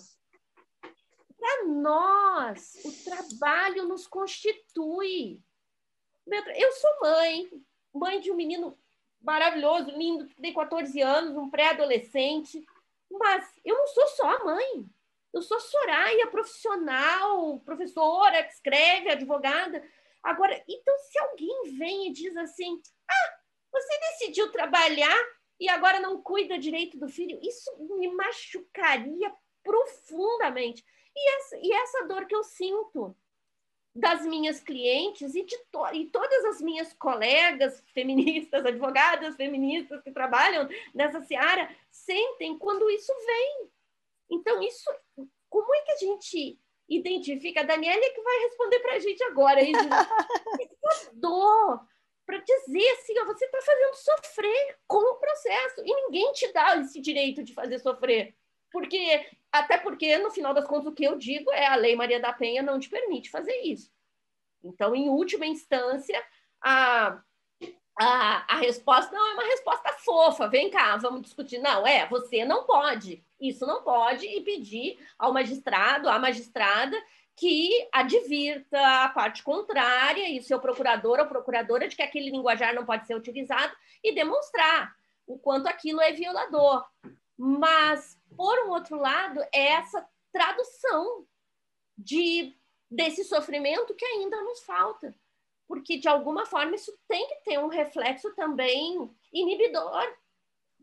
[1.37, 5.41] Para nós, o trabalho nos constitui.
[6.55, 7.49] Eu sou mãe,
[7.93, 8.77] mãe de um menino
[9.21, 12.63] maravilhoso, lindo, que tem 14 anos, um pré-adolescente,
[13.09, 14.85] mas eu não sou só a mãe.
[15.33, 19.83] Eu sou Soraya, profissional, professora que escreve, advogada.
[20.23, 23.39] Agora, então, se alguém vem e diz assim: ah,
[23.71, 25.17] você decidiu trabalhar
[25.59, 30.83] e agora não cuida direito do filho, isso me machucaria profundamente.
[31.15, 33.15] E essa, e essa dor que eu sinto
[33.93, 40.11] das minhas clientes e de to e todas as minhas colegas feministas, advogadas feministas que
[40.11, 43.69] trabalham nessa seara, sentem quando isso vem.
[44.31, 44.89] Então, isso,
[45.49, 47.61] como é que a gente identifica?
[47.61, 49.59] A Daniela é que vai responder para a gente agora.
[50.91, 51.81] Essa dor
[52.29, 56.77] para dizer assim, ó, você está fazendo sofrer com o processo e ninguém te dá
[56.77, 58.35] esse direito de fazer sofrer.
[58.71, 62.19] Porque, até porque, no final das contas, o que eu digo é a Lei Maria
[62.19, 63.91] da Penha não te permite fazer isso.
[64.63, 66.23] Então, em última instância,
[66.61, 67.19] a,
[67.99, 70.47] a, a resposta não é uma resposta fofa.
[70.47, 71.57] Vem cá, vamos discutir.
[71.57, 73.25] Não, é, você não pode.
[73.41, 76.95] Isso não pode e pedir ao magistrado, à magistrada,
[77.39, 82.85] que advirta a parte contrária e seu procurador ou procuradora de que aquele linguajar não
[82.85, 83.73] pode ser utilizado
[84.03, 84.93] e demonstrar
[85.25, 86.85] o quanto aquilo é violador.
[87.37, 91.25] Mas, por um outro lado, é essa tradução
[91.97, 92.53] de
[92.91, 95.15] desse sofrimento que ainda nos falta.
[95.65, 100.03] Porque, de alguma forma, isso tem que ter um reflexo também inibidor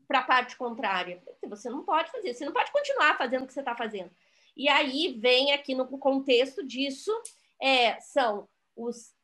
[0.09, 1.23] para a parte contrária.
[1.49, 4.11] Você não pode fazer, você não pode continuar fazendo o que você está fazendo.
[4.57, 7.13] E aí vem aqui no contexto disso,
[7.61, 9.15] é, são os,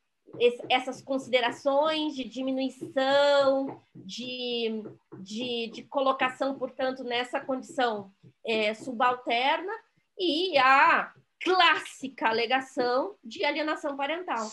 [0.68, 4.82] essas considerações de diminuição, de,
[5.20, 8.12] de, de colocação, portanto, nessa condição
[8.44, 9.72] é, subalterna,
[10.18, 14.46] e a clássica alegação de alienação parental.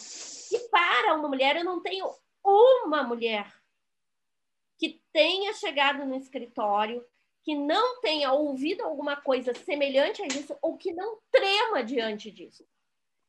[0.51, 2.09] E para uma mulher, eu não tenho
[2.43, 3.53] uma mulher
[4.77, 7.03] que tenha chegado no escritório,
[7.43, 12.65] que não tenha ouvido alguma coisa semelhante a isso ou que não trema diante disso.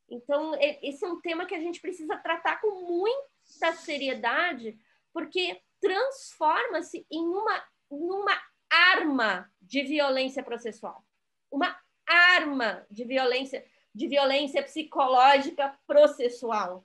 [0.09, 4.77] Então, esse é um tema que a gente precisa tratar com muita seriedade,
[5.13, 11.05] porque transforma-se em uma, uma arma de violência processual.
[11.51, 16.85] Uma arma de violência, de violência psicológica processual.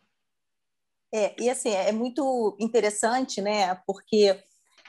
[1.12, 3.74] É, e assim, é muito interessante, né?
[3.88, 4.38] Porque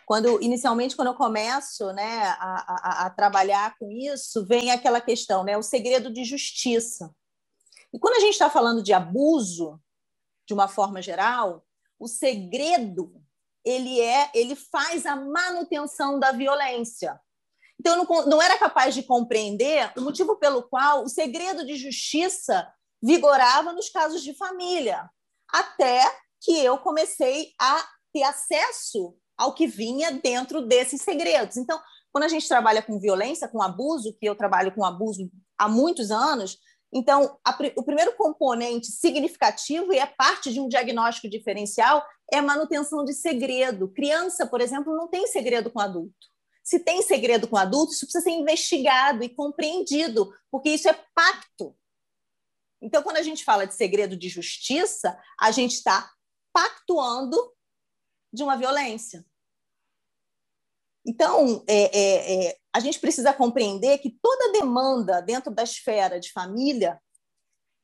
[0.06, 5.44] quando inicialmente quando eu começo né, a, a, a, trabalhar com isso vem aquela questão
[5.44, 7.14] né o segredo de justiça.
[7.92, 9.78] E quando a gente está falando de abuso
[10.46, 11.66] de uma forma geral
[11.98, 13.20] o segredo
[13.64, 17.20] ele é ele faz a manutenção da violência.
[17.78, 21.76] Então, eu não, não era capaz de compreender o motivo pelo qual o segredo de
[21.76, 25.10] justiça vigorava nos casos de família,
[25.52, 26.00] até
[26.40, 31.56] que eu comecei a ter acesso ao que vinha dentro desses segredos.
[31.56, 31.80] Então,
[32.12, 36.10] quando a gente trabalha com violência, com abuso, que eu trabalho com abuso há muitos
[36.10, 36.58] anos,
[36.92, 42.42] então a, o primeiro componente significativo e é parte de um diagnóstico diferencial é a
[42.42, 43.88] manutenção de segredo.
[43.88, 46.14] Criança, por exemplo, não tem segredo com adulto.
[46.64, 51.76] Se tem segredo com adulto, isso precisa ser investigado e compreendido, porque isso é pacto.
[52.82, 56.10] Então, quando a gente fala de segredo de justiça, a gente está
[56.52, 57.36] pactuando
[58.36, 59.24] de uma violência.
[61.04, 66.32] Então, é, é, é, a gente precisa compreender que toda demanda dentro da esfera de
[66.32, 67.00] família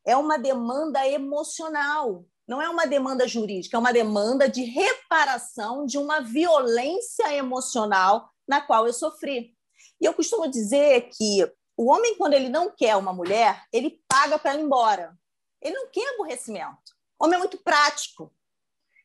[0.04, 5.96] é uma demanda emocional, não é uma demanda jurídica, é uma demanda de reparação de
[5.96, 9.56] uma violência emocional na qual eu sofri.
[10.00, 14.38] E eu costumo dizer que o homem, quando ele não quer uma mulher, ele paga
[14.38, 15.16] para ela ir embora.
[15.60, 16.92] Ele não quer aborrecimento.
[17.18, 18.34] O homem é muito prático.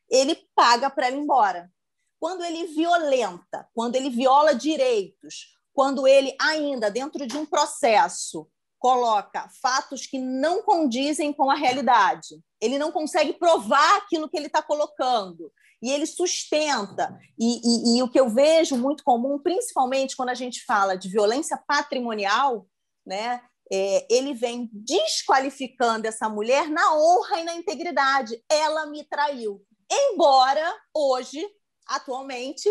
[0.10, 1.72] Ele paga para ela ir embora.
[2.20, 9.48] Quando ele violenta, quando ele viola direitos, quando ele ainda, dentro de um processo, coloca
[9.62, 14.62] fatos que não condizem com a realidade, ele não consegue provar aquilo que ele está
[14.62, 17.17] colocando, e ele sustenta.
[17.38, 21.10] E, e, e, o que eu vejo muito comum, principalmente quando a gente fala de
[21.10, 22.68] violência patrimonial,
[23.05, 23.41] né,
[23.72, 28.41] é, ele vem desqualificando essa mulher na honra e na integridade.
[28.49, 29.62] Ela me traiu.
[29.89, 31.45] Embora hoje,
[31.88, 32.69] atualmente,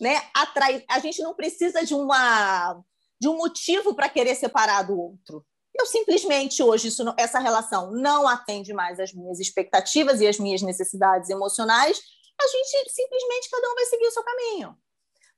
[0.00, 2.82] né, atrai, a gente não precisa de, uma,
[3.20, 5.44] de um motivo para querer separar do outro.
[5.78, 10.60] Eu simplesmente hoje isso, essa relação não atende mais às minhas expectativas e às minhas
[10.60, 12.00] necessidades emocionais
[12.40, 14.78] a gente simplesmente cada um vai seguir o seu caminho.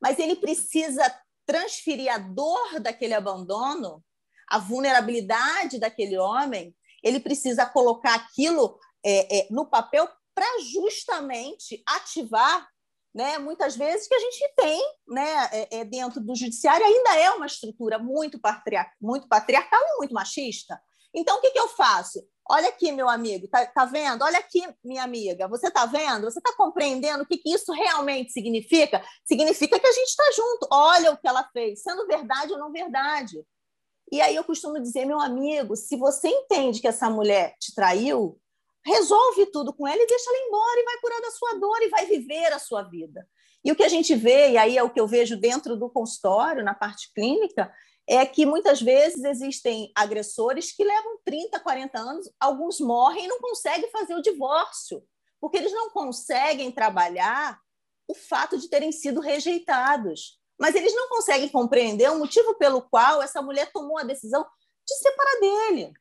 [0.00, 1.02] Mas ele precisa
[1.46, 4.04] transferir a dor daquele abandono,
[4.48, 10.08] a vulnerabilidade daquele homem, ele precisa colocar aquilo é, é, no papel
[10.40, 12.66] para justamente ativar
[13.14, 17.30] né, muitas vezes que a gente tem né, é, é, dentro do judiciário ainda é
[17.32, 20.80] uma estrutura muito, patriar muito patriarcal e muito machista.
[21.12, 22.26] Então, o que, que eu faço?
[22.48, 24.22] Olha aqui, meu amigo, tá, tá vendo?
[24.22, 26.24] Olha aqui, minha amiga, você está vendo?
[26.24, 29.04] Você está compreendendo o que, que isso realmente significa?
[29.26, 30.68] Significa que a gente está junto.
[30.72, 33.44] Olha o que ela fez, sendo verdade ou não verdade.
[34.10, 38.39] E aí eu costumo dizer, meu amigo, se você entende que essa mulher te traiu,
[38.84, 41.88] resolve tudo com ela e deixa ela embora e vai curar da sua dor e
[41.88, 43.26] vai viver a sua vida.
[43.64, 45.90] E o que a gente vê, e aí é o que eu vejo dentro do
[45.90, 47.72] consultório, na parte clínica,
[48.08, 53.38] é que muitas vezes existem agressores que levam 30, 40 anos, alguns morrem e não
[53.38, 55.02] conseguem fazer o divórcio,
[55.40, 57.60] porque eles não conseguem trabalhar
[58.08, 60.40] o fato de terem sido rejeitados.
[60.58, 64.44] Mas eles não conseguem compreender o motivo pelo qual essa mulher tomou a decisão
[64.86, 65.92] de separar dele.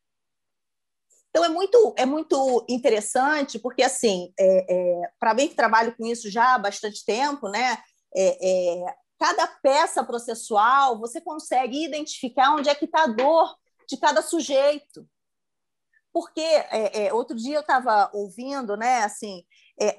[1.29, 6.05] Então é muito é muito interessante porque assim é, é, para mim que trabalho com
[6.05, 7.77] isso já há bastante tempo, né?
[8.15, 13.55] É, é, cada peça processual você consegue identificar onde é que está a dor
[13.87, 15.07] de cada sujeito.
[16.11, 19.03] Porque é, é, outro dia eu estava ouvindo, né?
[19.03, 19.45] Assim,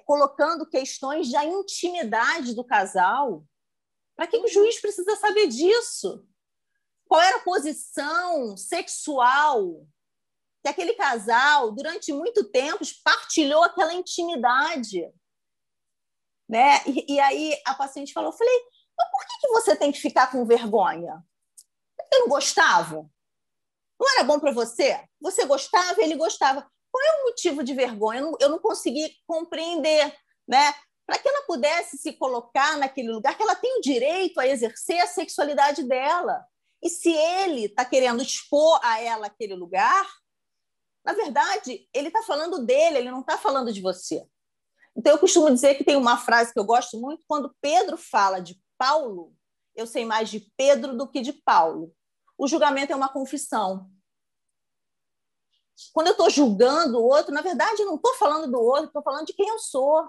[0.04, 3.44] colocando questões da intimidade do casal.
[4.16, 6.26] Para que o juiz precisa saber disso?
[7.06, 9.86] Qual era a posição sexual
[10.62, 15.11] que aquele casal, durante muito tempo, partilhou aquela intimidade.
[16.48, 16.82] Né?
[16.86, 18.61] E, e aí a paciente falou: eu falei,
[18.96, 21.22] mas por que, que você tem que ficar com vergonha?
[22.12, 23.08] Eu não gostava?
[23.98, 25.02] Não era bom para você?
[25.20, 26.68] Você gostava, ele gostava.
[26.90, 28.20] Qual é o motivo de vergonha?
[28.20, 30.14] Eu não, eu não consegui compreender,
[30.48, 30.74] né?
[31.06, 35.00] Para que ela pudesse se colocar naquele lugar, que ela tem o direito a exercer
[35.00, 36.44] a sexualidade dela.
[36.82, 40.06] E se ele está querendo expor a ela aquele lugar,
[41.05, 44.26] na verdade, ele está falando dele, ele não está falando de você.
[44.96, 48.40] Então, eu costumo dizer que tem uma frase que eu gosto muito, quando Pedro fala
[48.40, 49.34] de Paulo,
[49.74, 51.94] eu sei mais de Pedro do que de Paulo.
[52.36, 53.90] O julgamento é uma confissão.
[55.92, 59.03] Quando eu estou julgando o outro, na verdade, eu não estou falando do outro, estou
[59.03, 60.07] falando de quem eu sou,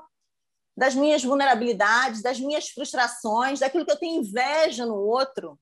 [0.76, 5.60] das minhas vulnerabilidades, das minhas frustrações, daquilo que eu tenho inveja no outro.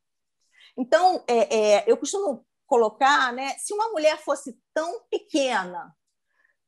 [0.77, 3.57] Então, é, é, eu costumo colocar, né?
[3.57, 5.93] Se uma mulher fosse tão pequena,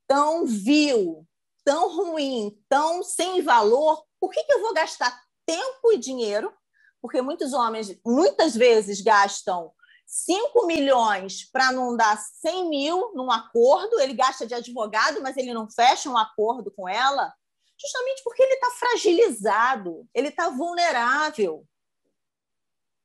[0.08, 1.26] tão vil,
[1.64, 6.52] tão ruim, tão sem valor, por que, que eu vou gastar tempo e dinheiro?
[7.00, 9.72] Porque muitos homens, muitas vezes, gastam
[10.08, 15.54] 5 milhões para não dar 100 mil num acordo, ele gasta de advogado, mas ele
[15.54, 17.34] não fecha um acordo com ela,
[17.80, 21.66] justamente porque ele está fragilizado, ele está vulnerável.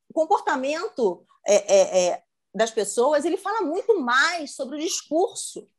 [0.08, 2.22] O comportamento é, é, é,
[2.56, 5.70] das pessoas, ele fala muito mais sobre o discurso.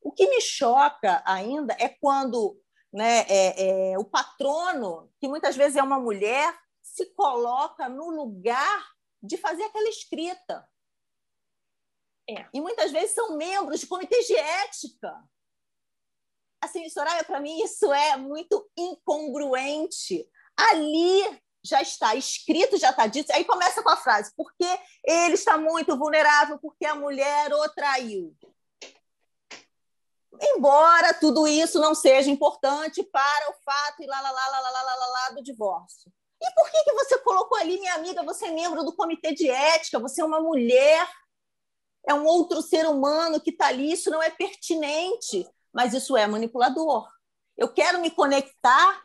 [0.00, 5.76] O que me choca ainda é quando né, é, é, o patrono, que muitas vezes
[5.76, 8.88] é uma mulher, se coloca no lugar
[9.20, 10.68] de fazer aquela escrita.
[12.30, 12.46] É.
[12.54, 15.12] E muitas vezes são membros de comitês de ética.
[16.60, 20.30] Assim, Soraya, para mim isso é muito incongruente.
[20.56, 21.22] Ali
[21.66, 23.32] já está escrito, já está dito.
[23.32, 24.66] Aí começa com a frase: porque
[25.04, 28.34] ele está muito vulnerável, porque a mulher o traiu.
[30.40, 34.82] Embora tudo isso não seja importante para o fato e lá, lá, lá, lá, lá,
[34.82, 36.12] lá, lá, lá do divórcio.
[36.40, 38.22] E por que, que você colocou ali, minha amiga?
[38.24, 41.08] Você é membro do comitê de ética, você é uma mulher,
[42.06, 46.26] é um outro ser humano que está ali, isso não é pertinente, mas isso é
[46.26, 47.08] manipulador.
[47.56, 49.02] Eu quero me conectar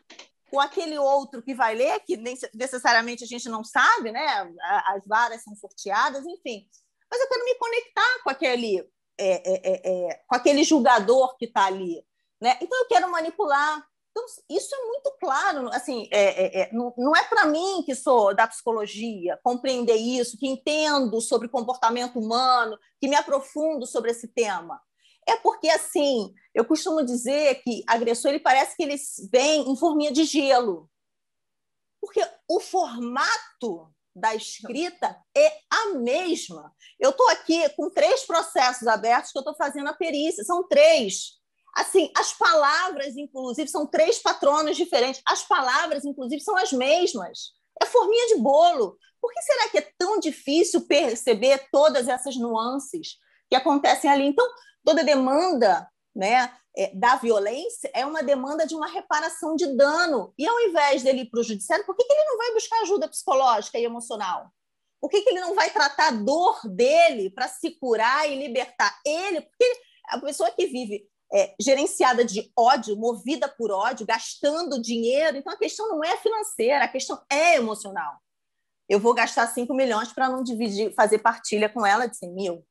[0.52, 4.54] com aquele outro que vai ler, que nem necessariamente a gente não sabe, né?
[4.84, 6.68] As varas são sorteadas, enfim.
[7.10, 8.86] Mas eu quero me conectar com aquele,
[9.18, 12.04] é, é, é, é com aquele julgador que está ali,
[12.38, 12.58] né?
[12.60, 13.82] Então eu quero manipular.
[14.10, 18.34] Então isso é muito claro, assim, é, é, não, não é para mim que sou
[18.34, 24.78] da psicologia compreender isso, que entendo sobre comportamento humano, que me aprofundo sobre esse tema.
[25.28, 30.12] É porque, assim, eu costumo dizer que agressor ele parece que eles vêm em forminha
[30.12, 30.90] de gelo.
[32.00, 36.74] Porque o formato da escrita é a mesma.
[36.98, 41.40] Eu estou aqui com três processos abertos que eu estou fazendo a perícia, são três.
[41.74, 45.22] Assim, as palavras, inclusive, são três patronos diferentes.
[45.26, 47.52] As palavras, inclusive, são as mesmas.
[47.80, 48.98] É forminha de bolo.
[49.20, 53.16] Por que será que é tão difícil perceber todas essas nuances
[53.52, 54.24] que acontecem ali?
[54.24, 54.46] Então,
[54.82, 55.86] toda demanda
[56.16, 60.32] né, é, da violência é uma demanda de uma reparação de dano.
[60.38, 62.80] E ao invés dele ir para o judiciário, por que, que ele não vai buscar
[62.80, 64.50] ajuda psicológica e emocional?
[64.98, 68.98] Por que, que ele não vai tratar a dor dele para se curar e libertar
[69.04, 69.42] ele?
[69.42, 75.36] Porque a pessoa que vive é, gerenciada de ódio, movida por ódio, gastando dinheiro.
[75.36, 78.18] Então, a questão não é financeira, a questão é emocional.
[78.88, 82.66] Eu vou gastar 5 milhões para não dividir, fazer partilha com ela de 100 mil.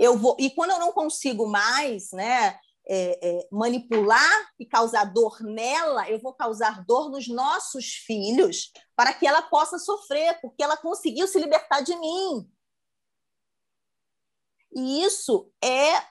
[0.00, 5.42] Eu vou, e quando eu não consigo mais né, é, é, manipular e causar dor
[5.42, 10.78] nela, eu vou causar dor nos nossos filhos para que ela possa sofrer, porque ela
[10.78, 12.50] conseguiu se libertar de mim.
[14.74, 16.02] E isso é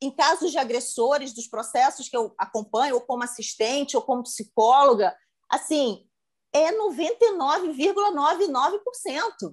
[0.00, 5.12] em casos de agressores, dos processos que eu acompanho, ou como assistente, ou como psicóloga,
[5.50, 6.08] assim,
[6.52, 9.52] é 99,99%.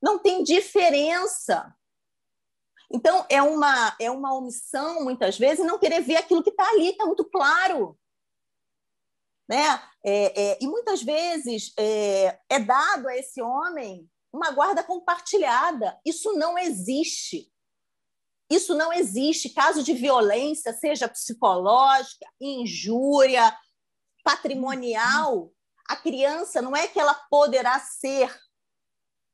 [0.00, 1.74] Não tem diferença.
[2.94, 6.90] Então, é uma, é uma omissão, muitas vezes, não querer ver aquilo que está ali,
[6.90, 7.98] está muito claro.
[9.48, 9.64] Né?
[10.04, 15.98] É, é, e muitas vezes é, é dado a esse homem uma guarda compartilhada.
[16.06, 17.52] Isso não existe.
[18.48, 19.50] Isso não existe.
[19.50, 23.58] Caso de violência, seja psicológica, injúria,
[24.22, 25.50] patrimonial,
[25.88, 28.32] a criança não é que ela poderá ser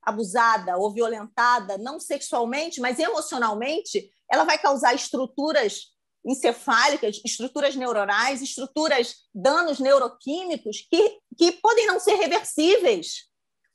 [0.01, 5.91] abusada ou violentada, não sexualmente, mas emocionalmente, ela vai causar estruturas
[6.25, 13.27] encefálicas, estruturas neuronais, estruturas, danos neuroquímicos que, que podem não ser reversíveis.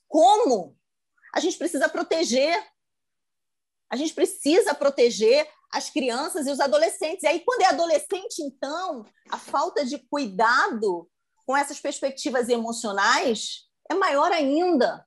[0.07, 0.75] Como?
[1.33, 2.57] A gente precisa proteger
[3.89, 7.23] a gente precisa proteger as crianças e os adolescentes.
[7.23, 11.09] E aí, quando é adolescente, então, a falta de cuidado
[11.45, 15.05] com essas perspectivas emocionais é maior ainda.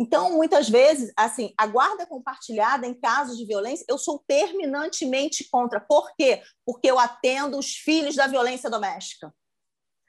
[0.00, 5.78] Então, muitas vezes, assim, a guarda compartilhada em casos de violência, eu sou terminantemente contra.
[5.78, 6.40] Por quê?
[6.64, 9.30] Porque eu atendo os filhos da violência doméstica.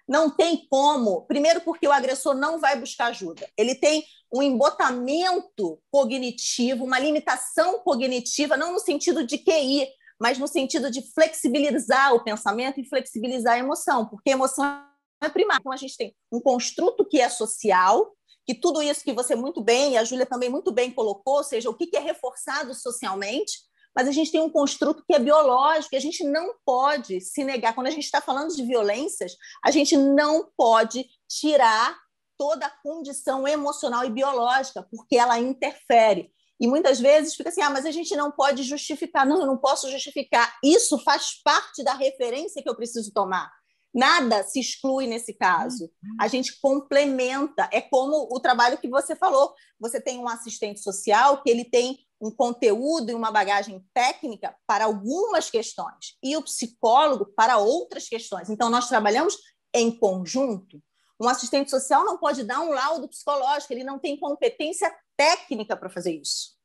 [0.07, 1.23] Não tem como.
[1.27, 3.45] Primeiro, porque o agressor não vai buscar ajuda.
[3.57, 10.47] Ele tem um embotamento cognitivo, uma limitação cognitiva, não no sentido de QI, mas no
[10.47, 14.85] sentido de flexibilizar o pensamento e flexibilizar a emoção, porque a emoção
[15.21, 15.59] é primária.
[15.59, 18.15] Então, a gente tem um construto que é social,
[18.45, 21.43] que tudo isso que você muito bem, e a Júlia também muito bem colocou, ou
[21.43, 23.59] seja, o que é reforçado socialmente,
[23.95, 27.43] mas a gente tem um construto que é biológico, e a gente não pode se
[27.43, 27.75] negar.
[27.75, 29.33] Quando a gente está falando de violências,
[29.63, 31.97] a gente não pode tirar
[32.37, 36.31] toda a condição emocional e biológica, porque ela interfere.
[36.59, 39.25] E muitas vezes fica assim: ah, mas a gente não pode justificar.
[39.25, 40.57] Não, eu não posso justificar.
[40.63, 43.51] Isso faz parte da referência que eu preciso tomar.
[43.93, 45.91] Nada se exclui nesse caso.
[46.19, 47.69] A gente complementa.
[47.71, 49.53] É como o trabalho que você falou.
[49.79, 54.85] Você tem um assistente social que ele tem um conteúdo e uma bagagem técnica para
[54.85, 58.49] algumas questões e o psicólogo para outras questões.
[58.49, 59.35] Então, nós trabalhamos
[59.73, 60.81] em conjunto.
[61.19, 65.89] Um assistente social não pode dar um laudo psicológico, ele não tem competência técnica para
[65.89, 66.55] fazer isso.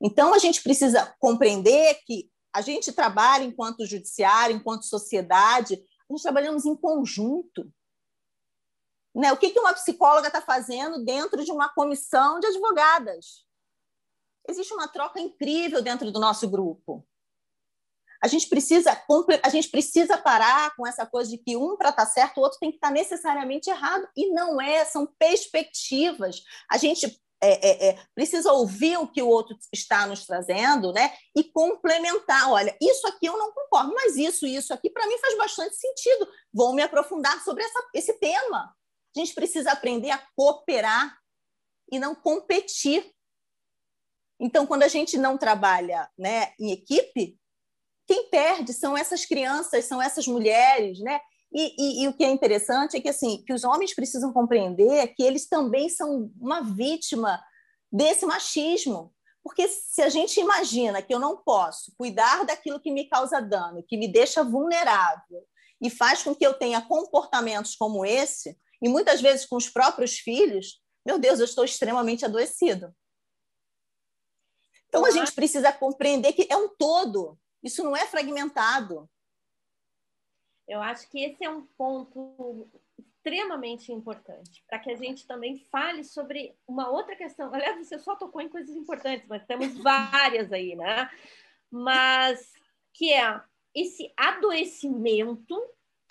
[0.00, 5.80] Então, a gente precisa compreender que a gente trabalha enquanto judiciário, enquanto sociedade,
[6.12, 7.72] nós trabalhamos em conjunto.
[9.14, 9.32] Né?
[9.32, 13.44] O que, uma psicóloga está fazendo dentro de uma comissão de advogadas?
[14.48, 17.06] existe uma troca incrível dentro do nosso grupo.
[18.22, 18.96] A gente precisa
[19.42, 22.40] a gente precisa parar com essa coisa de que um para estar tá certo, o
[22.40, 26.44] outro tem que estar tá necessariamente errado e não é, são perspectivas.
[26.70, 31.12] A gente é, é, é, precisa ouvir o que o outro está nos trazendo, né?
[31.36, 32.50] E complementar.
[32.50, 36.28] Olha, isso aqui eu não concordo, mas isso, isso aqui para mim faz bastante sentido.
[36.52, 38.72] Vou me aprofundar sobre essa, esse tema.
[39.14, 41.18] A gente precisa aprender a cooperar
[41.90, 43.12] e não competir.
[44.40, 47.38] Então, quando a gente não trabalha né, em equipe,
[48.06, 51.20] quem perde são essas crianças, são essas mulheres, né?
[51.54, 55.08] E, e, e, o que é interessante é que assim que os homens precisam compreender
[55.08, 57.42] que eles também são uma vítima
[57.92, 63.06] desse machismo, porque se a gente imagina que eu não posso cuidar daquilo que me
[63.06, 65.46] causa dano, que me deixa vulnerável
[65.80, 70.18] e faz com que eu tenha comportamentos como esse, e muitas vezes com os próprios
[70.18, 72.94] filhos, meu Deus, eu estou extremamente adoecido.
[74.88, 79.08] Então, a gente precisa compreender que é um todo, isso não é fragmentado.
[80.72, 82.66] Eu acho que esse é um ponto
[82.98, 87.52] extremamente importante para que a gente também fale sobre uma outra questão.
[87.52, 91.10] Aliás, você só tocou em coisas importantes, mas temos várias aí, né?
[91.70, 92.54] Mas
[92.94, 93.38] que é
[93.74, 95.62] esse adoecimento,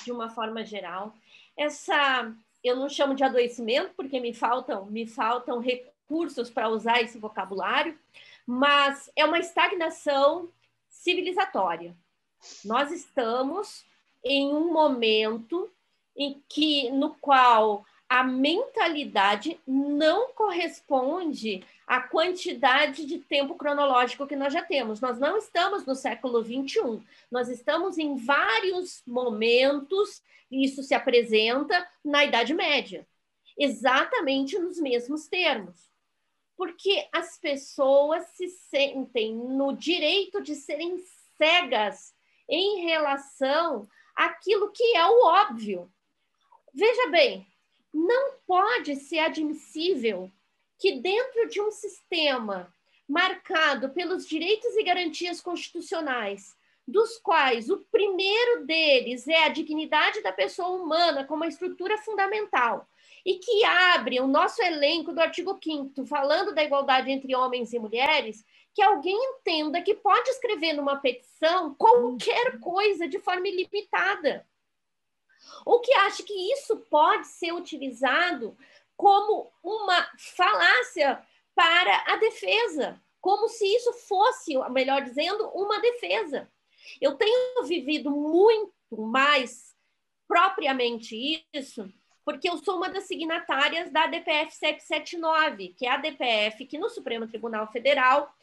[0.03, 1.15] de uma forma geral,
[1.57, 2.31] essa
[2.63, 7.97] eu não chamo de adoecimento porque me faltam me faltam recursos para usar esse vocabulário,
[8.45, 10.51] mas é uma estagnação
[10.87, 11.97] civilizatória.
[12.63, 13.89] Nós estamos
[14.23, 15.69] em um momento
[16.15, 24.51] em que no qual a mentalidade não corresponde à quantidade de tempo cronológico que nós
[24.51, 24.99] já temos.
[24.99, 27.01] Nós não estamos no século 21,
[27.31, 33.07] nós estamos em vários momentos, e isso se apresenta na Idade Média,
[33.57, 35.89] exatamente nos mesmos termos.
[36.57, 40.97] Porque as pessoas se sentem no direito de serem
[41.37, 42.13] cegas
[42.49, 45.91] em relação àquilo que é o óbvio.
[46.73, 47.47] Veja bem,
[47.93, 50.31] não pode ser admissível
[50.79, 52.73] que, dentro de um sistema
[53.07, 56.55] marcado pelos direitos e garantias constitucionais,
[56.87, 62.87] dos quais o primeiro deles é a dignidade da pessoa humana como uma estrutura fundamental,
[63.25, 67.79] e que abre o nosso elenco do artigo 5 falando da igualdade entre homens e
[67.79, 68.43] mulheres,
[68.73, 74.47] que alguém entenda que pode escrever numa petição qualquer coisa de forma ilimitada
[75.65, 78.57] ou que acha que isso pode ser utilizado
[78.95, 81.21] como uma falácia
[81.55, 86.51] para a defesa, como se isso fosse, melhor dizendo, uma defesa.
[86.99, 89.75] Eu tenho vivido muito mais
[90.27, 91.91] propriamente isso,
[92.23, 96.89] porque eu sou uma das signatárias da DPF 779, que é a DPF que no
[96.89, 98.33] Supremo Tribunal Federal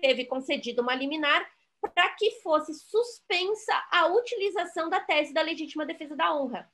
[0.00, 1.48] teve concedido uma liminar
[1.80, 6.70] para que fosse suspensa a utilização da tese da legítima defesa da honra.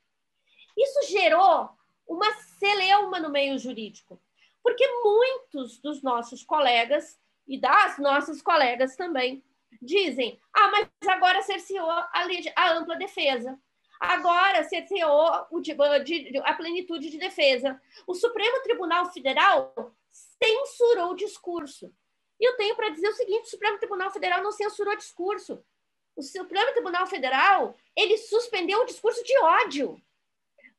[0.77, 1.71] Isso gerou
[2.07, 4.21] uma celeuma no meio jurídico,
[4.63, 9.45] porque muitos dos nossos colegas e das nossas colegas também
[9.81, 12.11] dizem: ah, mas agora cerceou a,
[12.57, 13.59] a ampla defesa,
[14.01, 15.63] agora cerceou o,
[16.45, 17.81] a plenitude de defesa.
[18.07, 21.93] O Supremo Tribunal Federal censurou o discurso.
[22.41, 25.65] E eu tenho para dizer o seguinte: o Supremo Tribunal Federal não censurou discurso.
[26.17, 30.01] O Supremo Tribunal Federal ele suspendeu o discurso de ódio.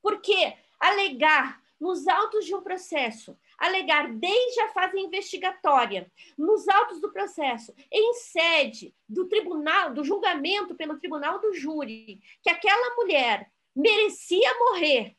[0.01, 7.12] Porque alegar nos autos de um processo, alegar desde a fase investigatória, nos autos do
[7.12, 14.53] processo, em sede do tribunal, do julgamento pelo tribunal do júri, que aquela mulher merecia
[14.60, 15.18] morrer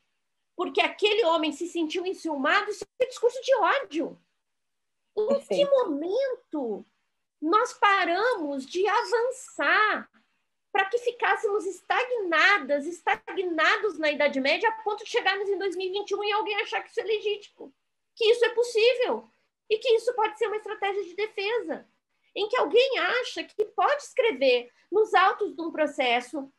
[0.57, 4.19] porque aquele homem se sentiu enciumado, isso é discurso de ódio.
[5.17, 5.47] Em Perfeito.
[5.47, 6.85] que momento
[7.41, 10.09] nós paramos de avançar
[10.71, 16.31] para que ficássemos estagnadas, estagnados na Idade Média, a ponto de chegarmos em 2021 e
[16.31, 17.73] alguém achar que isso é legítimo,
[18.15, 19.27] que isso é possível
[19.67, 21.87] e que isso pode ser uma estratégia de defesa,
[22.35, 26.51] em que alguém acha que pode escrever nos autos de um processo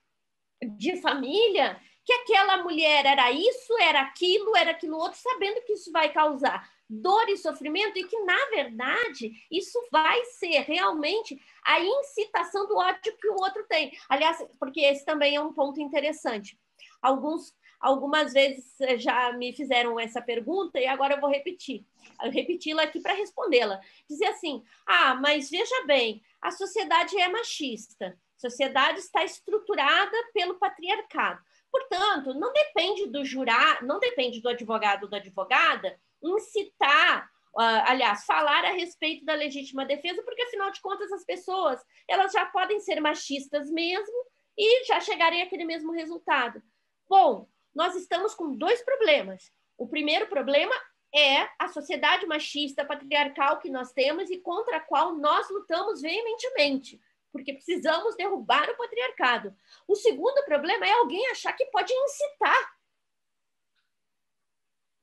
[0.76, 5.92] de família que aquela mulher era isso, era aquilo, era aquilo outro, sabendo que isso
[5.92, 12.66] vai causar dor e sofrimento, e que, na verdade, isso vai ser realmente a incitação
[12.66, 13.92] do ódio que o outro tem.
[14.08, 16.58] Aliás, porque esse também é um ponto interessante.
[17.02, 21.84] Alguns, algumas vezes eh, já me fizeram essa pergunta, e agora eu vou repetir,
[22.22, 23.80] repeti-la aqui para respondê-la.
[24.08, 30.54] Dizer assim: ah, mas veja bem, a sociedade é machista, a sociedade está estruturada pelo
[30.54, 31.42] patriarcado.
[31.70, 38.64] Portanto, não depende do jurar, não depende do advogado ou da advogada incitar, aliás, falar
[38.64, 43.00] a respeito da legítima defesa, porque afinal de contas as pessoas elas já podem ser
[43.00, 46.62] machistas mesmo e já chegarem àquele mesmo resultado.
[47.08, 49.52] Bom, nós estamos com dois problemas.
[49.76, 50.74] O primeiro problema
[51.14, 57.00] é a sociedade machista patriarcal que nós temos e contra a qual nós lutamos veementemente,
[57.32, 59.54] porque precisamos derrubar o patriarcado.
[59.86, 62.77] O segundo problema é alguém achar que pode incitar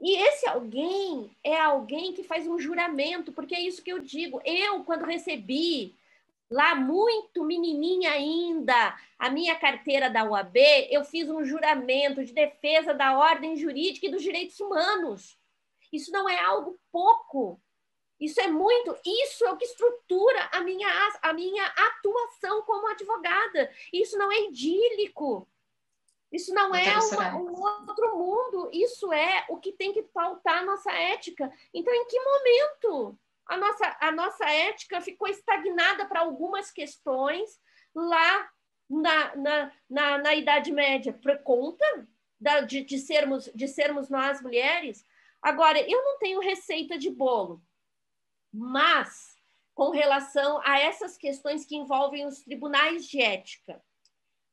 [0.01, 4.41] e esse alguém é alguém que faz um juramento, porque é isso que eu digo.
[4.43, 5.95] Eu, quando recebi
[6.49, 10.57] lá muito menininha ainda, a minha carteira da UAB,
[10.89, 15.37] eu fiz um juramento de defesa da ordem jurídica e dos direitos humanos.
[15.91, 17.59] Isso não é algo pouco.
[18.19, 20.87] Isso é muito, isso é o que estrutura a minha,
[21.21, 23.71] a minha atuação como advogada.
[23.91, 25.47] Isso não é idílico.
[26.31, 30.65] Isso não é uma, um outro mundo, isso é o que tem que pautar a
[30.65, 31.51] nossa ética.
[31.73, 37.59] Então, em que momento a nossa, a nossa ética ficou estagnada para algumas questões
[37.93, 38.49] lá
[38.89, 41.85] na, na, na, na Idade Média, por conta
[42.39, 45.05] da, de, de, sermos, de sermos nós mulheres?
[45.41, 47.63] Agora, eu não tenho receita de bolo,
[48.51, 49.35] mas
[49.75, 53.81] com relação a essas questões que envolvem os tribunais de ética,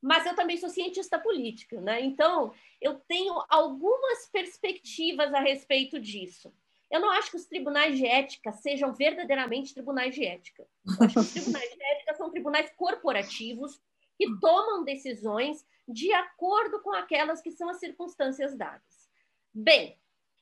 [0.03, 2.01] mas eu também sou cientista política, né?
[2.01, 6.53] Então, eu tenho algumas perspectivas a respeito disso.
[6.91, 10.67] Eu não acho que os tribunais de ética sejam verdadeiramente tribunais de ética.
[10.85, 13.81] Eu acho que os tribunais de ética são tribunais corporativos
[14.17, 19.09] que tomam decisões de acordo com aquelas que são as circunstâncias dadas.
[19.53, 19.97] Bem,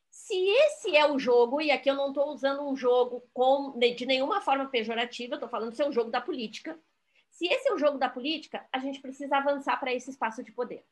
[0.09, 4.07] se esse é o jogo, e aqui eu não estou usando um jogo com, de
[4.07, 6.79] nenhuma forma pejorativa, estou falando se é o jogo da política.
[7.31, 10.51] Se esse é o jogo da política, a gente precisa avançar para esse espaço de
[10.51, 10.85] poder.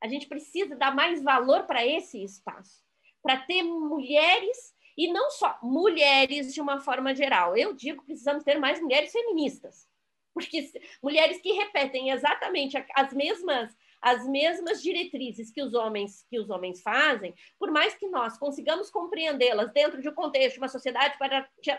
[0.00, 2.82] A gente precisa dar mais valor para esse espaço,
[3.22, 7.56] para ter mulheres, e não só mulheres de uma forma geral.
[7.56, 9.88] Eu digo precisamos ter mais mulheres feministas,
[10.34, 16.50] porque mulheres que repetem exatamente as mesmas as mesmas diretrizes que os homens que os
[16.50, 21.16] homens fazem, por mais que nós consigamos compreendê-las dentro de um contexto de uma sociedade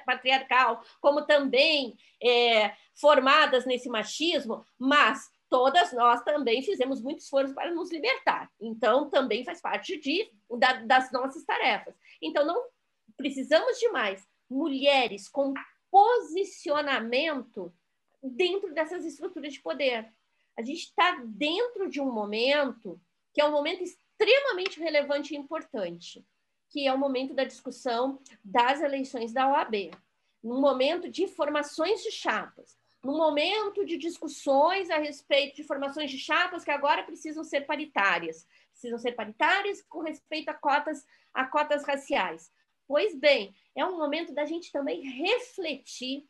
[0.05, 7.71] patriarcal, como também é, formadas nesse machismo, mas todas nós também fizemos muito esforço para
[7.71, 8.49] nos libertar.
[8.59, 11.93] Então, também faz parte de, da, das nossas tarefas.
[12.21, 12.69] Então, não
[13.15, 15.53] precisamos de mais mulheres com
[15.91, 17.71] posicionamento
[18.23, 20.11] dentro dessas estruturas de poder
[20.57, 22.99] a gente está dentro de um momento
[23.33, 26.25] que é um momento extremamente relevante e importante,
[26.69, 29.91] que é o momento da discussão das eleições da OAB,
[30.43, 36.17] num momento de formações de chapas, num momento de discussões a respeito de formações de
[36.17, 41.83] chapas que agora precisam ser paritárias, precisam ser paritárias com respeito a cotas, a cotas
[41.83, 42.51] raciais.
[42.87, 46.27] Pois bem, é um momento da gente também refletir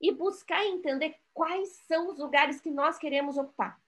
[0.00, 3.80] e buscar entender quais são os lugares que nós queremos ocupar.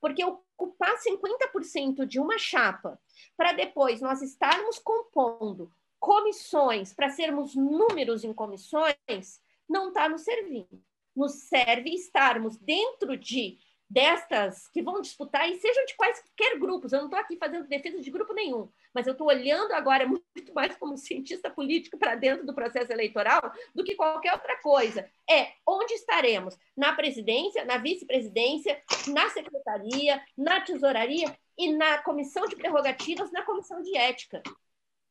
[0.00, 3.00] Porque ocupar 50% de uma chapa
[3.36, 10.82] para depois nós estarmos compondo comissões, para sermos números em comissões, não está nos servindo.
[11.16, 13.58] Nos serve estarmos dentro de
[13.94, 18.00] destas que vão disputar, e sejam de quaisquer grupos, eu não estou aqui fazendo defesa
[18.00, 22.44] de grupo nenhum, mas eu estou olhando agora muito mais como cientista político para dentro
[22.44, 25.08] do processo eleitoral do que qualquer outra coisa.
[25.30, 26.58] É onde estaremos?
[26.76, 33.80] Na presidência, na vice-presidência, na secretaria, na tesouraria e na comissão de prerrogativas, na comissão
[33.80, 34.42] de ética,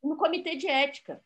[0.04, 1.24] no comitê de ética.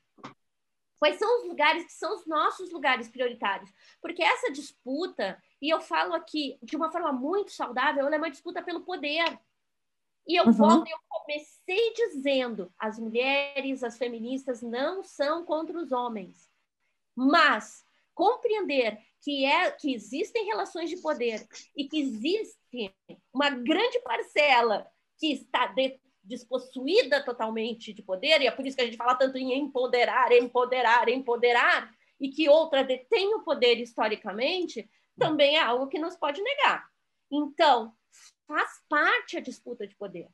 [1.00, 3.72] Quais são os lugares que são os nossos lugares prioritários?
[4.02, 8.32] Porque essa disputa, e eu falo aqui de uma forma muito saudável, ela é uma
[8.32, 9.40] disputa pelo poder.
[10.28, 10.52] E eu uhum.
[10.52, 16.50] volto, eu comecei dizendo, as mulheres, as feministas não são contra os homens.
[17.16, 22.94] Mas compreender que, é, que existem relações de poder e que existe
[23.32, 24.90] uma grande parcela
[25.20, 29.16] que está de, despossuída totalmente de poder, e é por isso que a gente fala
[29.16, 35.88] tanto em empoderar, empoderar, empoderar, e que outra detém o poder historicamente, também é algo
[35.88, 36.86] que nos pode negar.
[37.32, 37.94] Então,
[38.48, 40.28] faz parte a disputa de poder.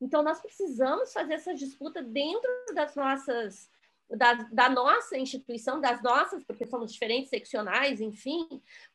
[0.00, 3.68] Então, nós precisamos fazer essa disputa dentro das nossas,
[4.08, 8.46] da, da, nossa instituição, das nossas, porque somos diferentes seccionais, enfim,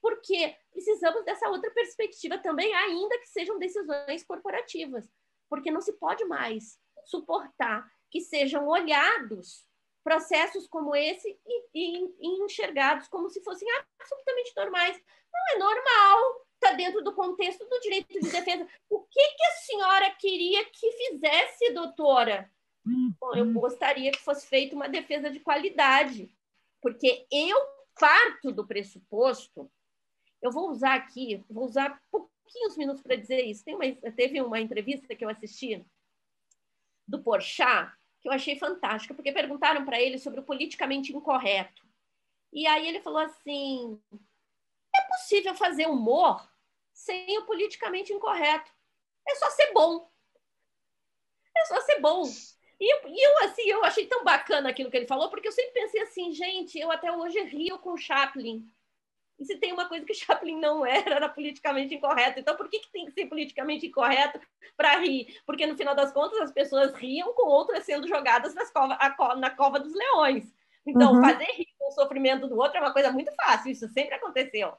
[0.01, 5.07] porque precisamos dessa outra perspectiva também, ainda que sejam decisões corporativas
[5.49, 9.67] porque não se pode mais suportar que sejam olhados
[10.03, 13.67] processos como esse e, e, e enxergados como se fossem
[13.99, 15.01] absolutamente normais.
[15.31, 18.67] Não é normal, está dentro do contexto do direito de defesa.
[18.89, 22.51] O que, que a senhora queria que fizesse, doutora?
[23.19, 26.35] Bom, eu gostaria que fosse feita uma defesa de qualidade,
[26.81, 27.57] porque eu
[27.97, 29.71] parto do pressuposto,
[30.41, 32.01] eu vou usar aqui, vou usar
[32.43, 33.63] pouquinhos minutos para dizer isso.
[33.67, 35.83] Uma, teve uma entrevista que eu assisti
[37.07, 37.91] do Porchat,
[38.21, 41.83] que eu achei fantástica, porque perguntaram para ele sobre o politicamente incorreto.
[42.51, 43.99] E aí ele falou assim:
[44.95, 46.47] é possível fazer humor
[46.93, 48.71] sem o politicamente incorreto.
[49.27, 50.09] É só ser bom.
[51.55, 52.23] É só ser bom.
[52.79, 55.71] E, e eu, assim, eu achei tão bacana aquilo que ele falou, porque eu sempre
[55.71, 58.67] pensei assim, gente, eu até hoje rio com Chaplin.
[59.39, 62.39] E se tem uma coisa que Chaplin não era, era politicamente incorreto.
[62.39, 64.39] Então, por que, que tem que ser politicamente incorreto
[64.77, 65.39] para rir?
[65.45, 69.49] Porque, no final das contas, as pessoas riam com outras sendo jogadas cova, a, na
[69.49, 70.53] cova dos leões.
[70.85, 71.21] Então, uhum.
[71.21, 73.71] fazer rir com o sofrimento do outro é uma coisa muito fácil.
[73.71, 74.73] Isso sempre aconteceu.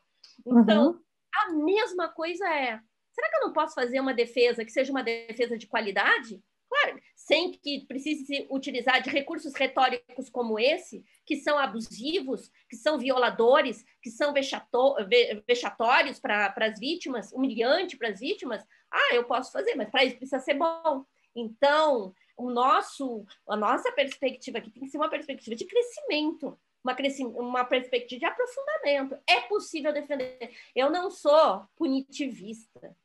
[0.47, 1.01] Então, uhum.
[1.35, 2.81] a mesma coisa é:
[3.13, 6.41] será que eu não posso fazer uma defesa que seja uma defesa de qualidade?
[6.75, 12.75] Claro, sem que precise se utilizar de recursos retóricos como esse, que são abusivos, que
[12.75, 18.67] são violadores, que são vexatórios para as vítimas, humilhante para as vítimas.
[18.91, 21.05] Ah, eu posso fazer, mas para isso precisa ser bom.
[21.33, 26.97] Então, o nosso, a nossa perspectiva aqui tem que ser uma perspectiva de crescimento, uma,
[27.39, 29.17] uma perspectiva de aprofundamento.
[29.29, 30.51] É possível defender.
[30.75, 32.97] Eu não sou punitivista.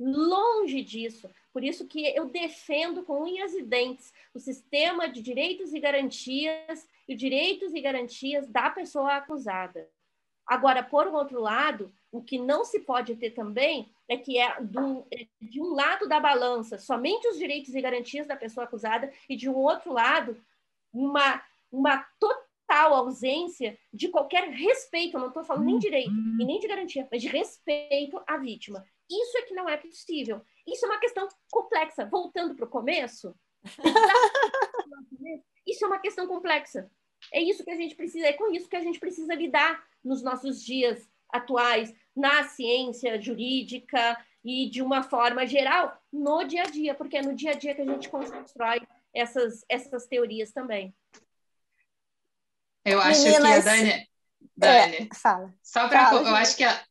[0.00, 1.30] Longe disso.
[1.54, 6.84] Por isso que eu defendo com unhas e dentes o sistema de direitos e garantias
[7.06, 9.88] e direitos e garantias da pessoa acusada.
[10.44, 15.06] Agora, por outro lado, o que não se pode ter também é que é, do,
[15.12, 19.36] é de um lado da balança somente os direitos e garantias da pessoa acusada e
[19.36, 20.36] de um outro lado
[20.92, 21.40] uma,
[21.70, 27.06] uma total ausência de qualquer respeito, não estou falando nem direito e nem de garantia,
[27.12, 28.84] mas de respeito à vítima.
[29.08, 30.42] Isso é que não é possível.
[30.66, 32.06] Isso é uma questão complexa.
[32.06, 33.34] Voltando para o começo,
[35.66, 36.90] isso é uma questão complexa.
[37.32, 40.22] É isso que a gente precisa, é com isso que a gente precisa lidar nos
[40.22, 46.94] nossos dias atuais, na ciência jurídica e de uma forma geral no dia a dia,
[46.94, 50.94] porque é no dia a dia que a gente constrói essas, essas teorias também.
[52.84, 54.08] Eu acho Meninas, que a Dani.
[54.56, 55.54] Dani é, fala.
[55.62, 56.14] Só para.
[56.14, 56.84] Eu acho que a,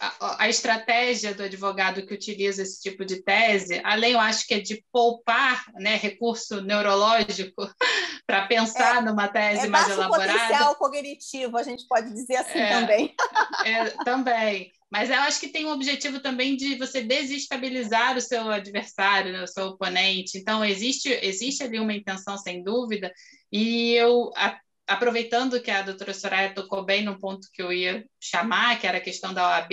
[0.00, 4.54] a, a, estratégia do advogado que utiliza esse tipo de tese, além, eu acho que
[4.54, 7.70] é de poupar né, recurso neurológico
[8.26, 10.32] para pensar é, numa tese é mais elaborada.
[10.32, 13.14] potencial cognitivo, a gente pode dizer assim é, também.
[13.64, 14.72] É, também.
[14.90, 19.42] Mas eu acho que tem um objetivo também de você desestabilizar o seu adversário, né,
[19.42, 20.38] o seu oponente.
[20.38, 23.12] Então, existe, existe ali uma intenção, sem dúvida,
[23.52, 24.58] e eu, a,
[24.90, 28.98] aproveitando que a doutora Soraya tocou bem no ponto que eu ia chamar, que era
[28.98, 29.72] a questão da OAB,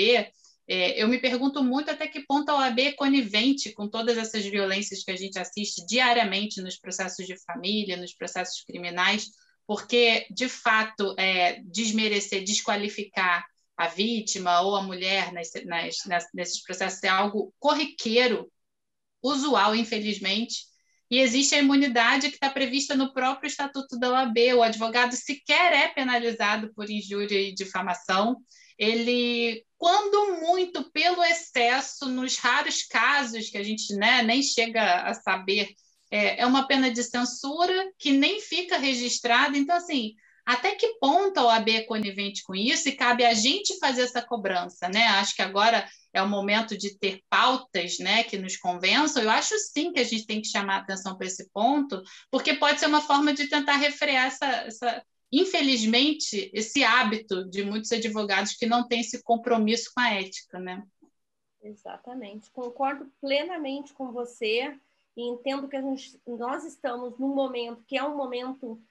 [0.67, 4.45] é, eu me pergunto muito até que ponto a OAB é conivente com todas essas
[4.45, 9.29] violências que a gente assiste diariamente nos processos de família, nos processos criminais,
[9.65, 13.43] porque, de fato, é, desmerecer, desqualificar
[13.75, 18.51] a vítima ou a mulher nas, nas, nesses processos é algo corriqueiro,
[19.23, 20.57] usual, infelizmente,
[21.09, 24.37] e existe a imunidade que está prevista no próprio Estatuto da OAB.
[24.55, 28.37] O advogado sequer é penalizado por injúria e difamação.
[28.77, 35.13] Ele, quando muito pelo excesso, nos raros casos que a gente né, nem chega a
[35.13, 35.69] saber,
[36.11, 39.57] é, é uma pena de censura que nem fica registrada.
[39.57, 40.13] Então, assim,
[40.47, 44.21] até que ponto a OAB é conivente com isso e cabe a gente fazer essa
[44.21, 45.03] cobrança, né?
[45.03, 49.21] Acho que agora é o momento de ter pautas né, que nos convençam.
[49.21, 52.79] Eu acho sim que a gente tem que chamar atenção para esse ponto, porque pode
[52.79, 58.65] ser uma forma de tentar refrear essa, essa, infelizmente, esse hábito de muitos advogados que
[58.65, 60.59] não têm esse compromisso com a ética.
[60.59, 60.81] Né?
[61.61, 62.49] Exatamente.
[62.51, 64.73] Concordo plenamente com você
[65.17, 68.81] e entendo que gente, nós estamos num momento que é um momento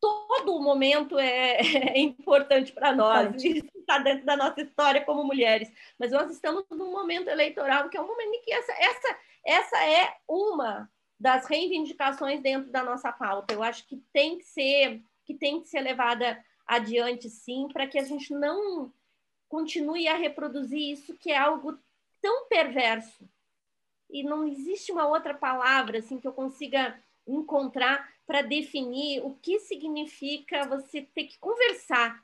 [0.00, 1.58] todo momento é,
[1.96, 5.70] é importante para nós, isso está dentro da nossa história como mulheres.
[5.98, 9.84] Mas nós estamos num momento eleitoral que é um momento em que essa, essa, essa
[9.84, 13.54] é uma das reivindicações dentro da nossa pauta.
[13.54, 17.98] Eu acho que tem que ser que tem que ser levada adiante, sim, para que
[17.98, 18.92] a gente não
[19.48, 21.76] continue a reproduzir isso que é algo
[22.22, 23.28] tão perverso.
[24.08, 29.60] E não existe uma outra palavra assim que eu consiga encontrar para definir o que
[29.60, 32.22] significa você ter que conversar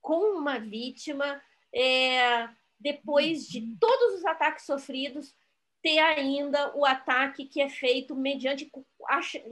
[0.00, 1.42] com uma vítima
[1.74, 2.48] é,
[2.78, 5.34] depois de todos os ataques sofridos,
[5.82, 8.70] ter ainda o ataque que é feito mediante,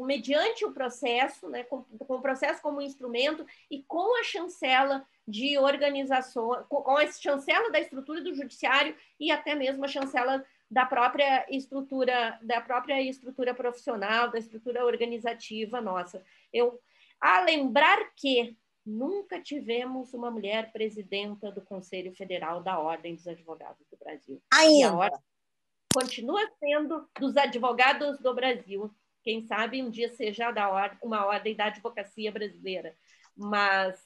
[0.06, 5.58] mediante o processo, né, com, com o processo como instrumento e com a chancela de
[5.58, 11.46] organização, com, a chancela da estrutura do judiciário e até mesmo a chancela da própria
[11.48, 16.22] estrutura da própria estrutura profissional, da estrutura organizativa nossa.
[16.52, 16.80] Eu
[17.20, 23.86] a lembrar que nunca tivemos uma mulher presidenta do Conselho Federal da Ordem dos Advogados
[23.90, 24.40] do Brasil.
[24.52, 24.80] Ainda.
[24.80, 25.20] E a ordem
[25.92, 28.94] continua sendo dos advogados do Brasil.
[29.22, 32.94] Quem sabe um dia seja da ordem, uma ordem da advocacia brasileira,
[33.36, 34.00] mas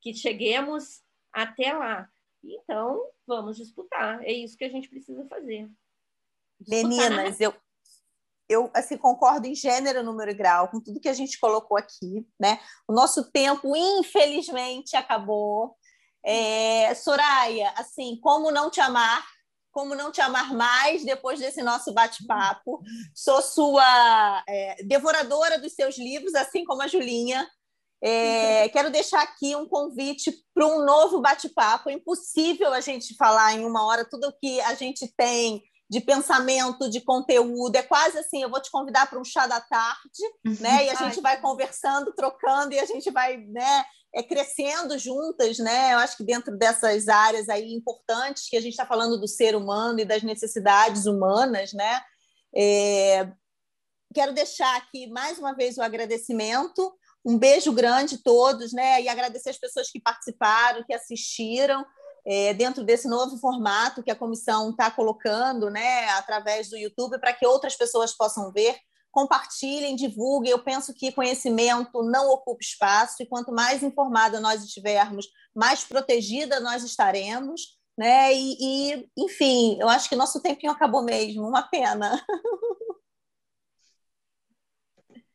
[0.00, 1.02] que cheguemos
[1.32, 2.10] até lá.
[2.42, 4.22] Então, vamos disputar.
[4.22, 5.70] É isso que a gente precisa fazer.
[6.66, 7.54] Meninas, eu,
[8.48, 12.26] eu assim concordo em gênero, número e grau com tudo que a gente colocou aqui,
[12.38, 12.60] né?
[12.86, 15.76] O nosso tempo, infelizmente, acabou.
[16.24, 19.24] É, Soraya, assim, como não te amar?
[19.70, 22.80] Como não te amar mais depois desse nosso bate-papo?
[23.14, 27.46] Sou sua é, devoradora dos seus livros, assim como a Julinha.
[28.02, 31.90] É, quero deixar aqui um convite para um novo bate-papo.
[31.90, 36.00] É impossível a gente falar em uma hora tudo o que a gente tem de
[36.00, 37.76] pensamento, de conteúdo.
[37.76, 40.56] É quase assim, eu vou te convidar para um chá da tarde, uhum.
[40.60, 40.86] né?
[40.86, 43.84] E a gente vai conversando, trocando e a gente vai, né,
[44.14, 45.94] é, crescendo juntas, né?
[45.94, 49.54] Eu acho que dentro dessas áreas aí importantes que a gente está falando do ser
[49.54, 52.00] humano e das necessidades humanas, né?
[52.56, 53.30] É...
[54.12, 56.92] Quero deixar aqui mais uma vez o agradecimento,
[57.24, 59.02] um beijo grande a todos, né?
[59.02, 61.84] E agradecer as pessoas que participaram, que assistiram
[62.26, 67.32] é, dentro desse novo formato que a comissão está colocando, né, através do YouTube, para
[67.32, 68.76] que outras pessoas possam ver.
[69.12, 70.50] Compartilhem, divulguem.
[70.50, 76.58] Eu penso que conhecimento não ocupa espaço, e quanto mais informada nós estivermos, mais protegida
[76.58, 77.78] nós estaremos.
[77.96, 78.34] né?
[78.34, 82.22] E, e, enfim, eu acho que nosso tempinho acabou mesmo, uma pena.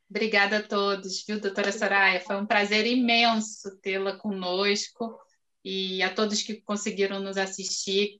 [0.10, 2.20] Obrigada a todos, viu, doutora Soraya?
[2.20, 5.18] Foi um prazer imenso tê-la conosco
[5.64, 8.20] e a todos que conseguiram nos assistir.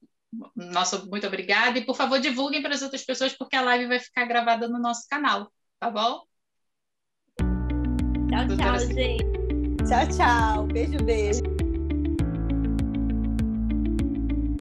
[0.56, 3.98] Nosso muito obrigada e por favor divulguem para as outras pessoas porque a live vai
[3.98, 6.22] ficar gravada no nosso canal, tá bom?
[8.28, 9.24] Tchau, tchau, gente.
[9.86, 10.66] Tchau, tchau.
[10.68, 11.61] Beijo, beijo.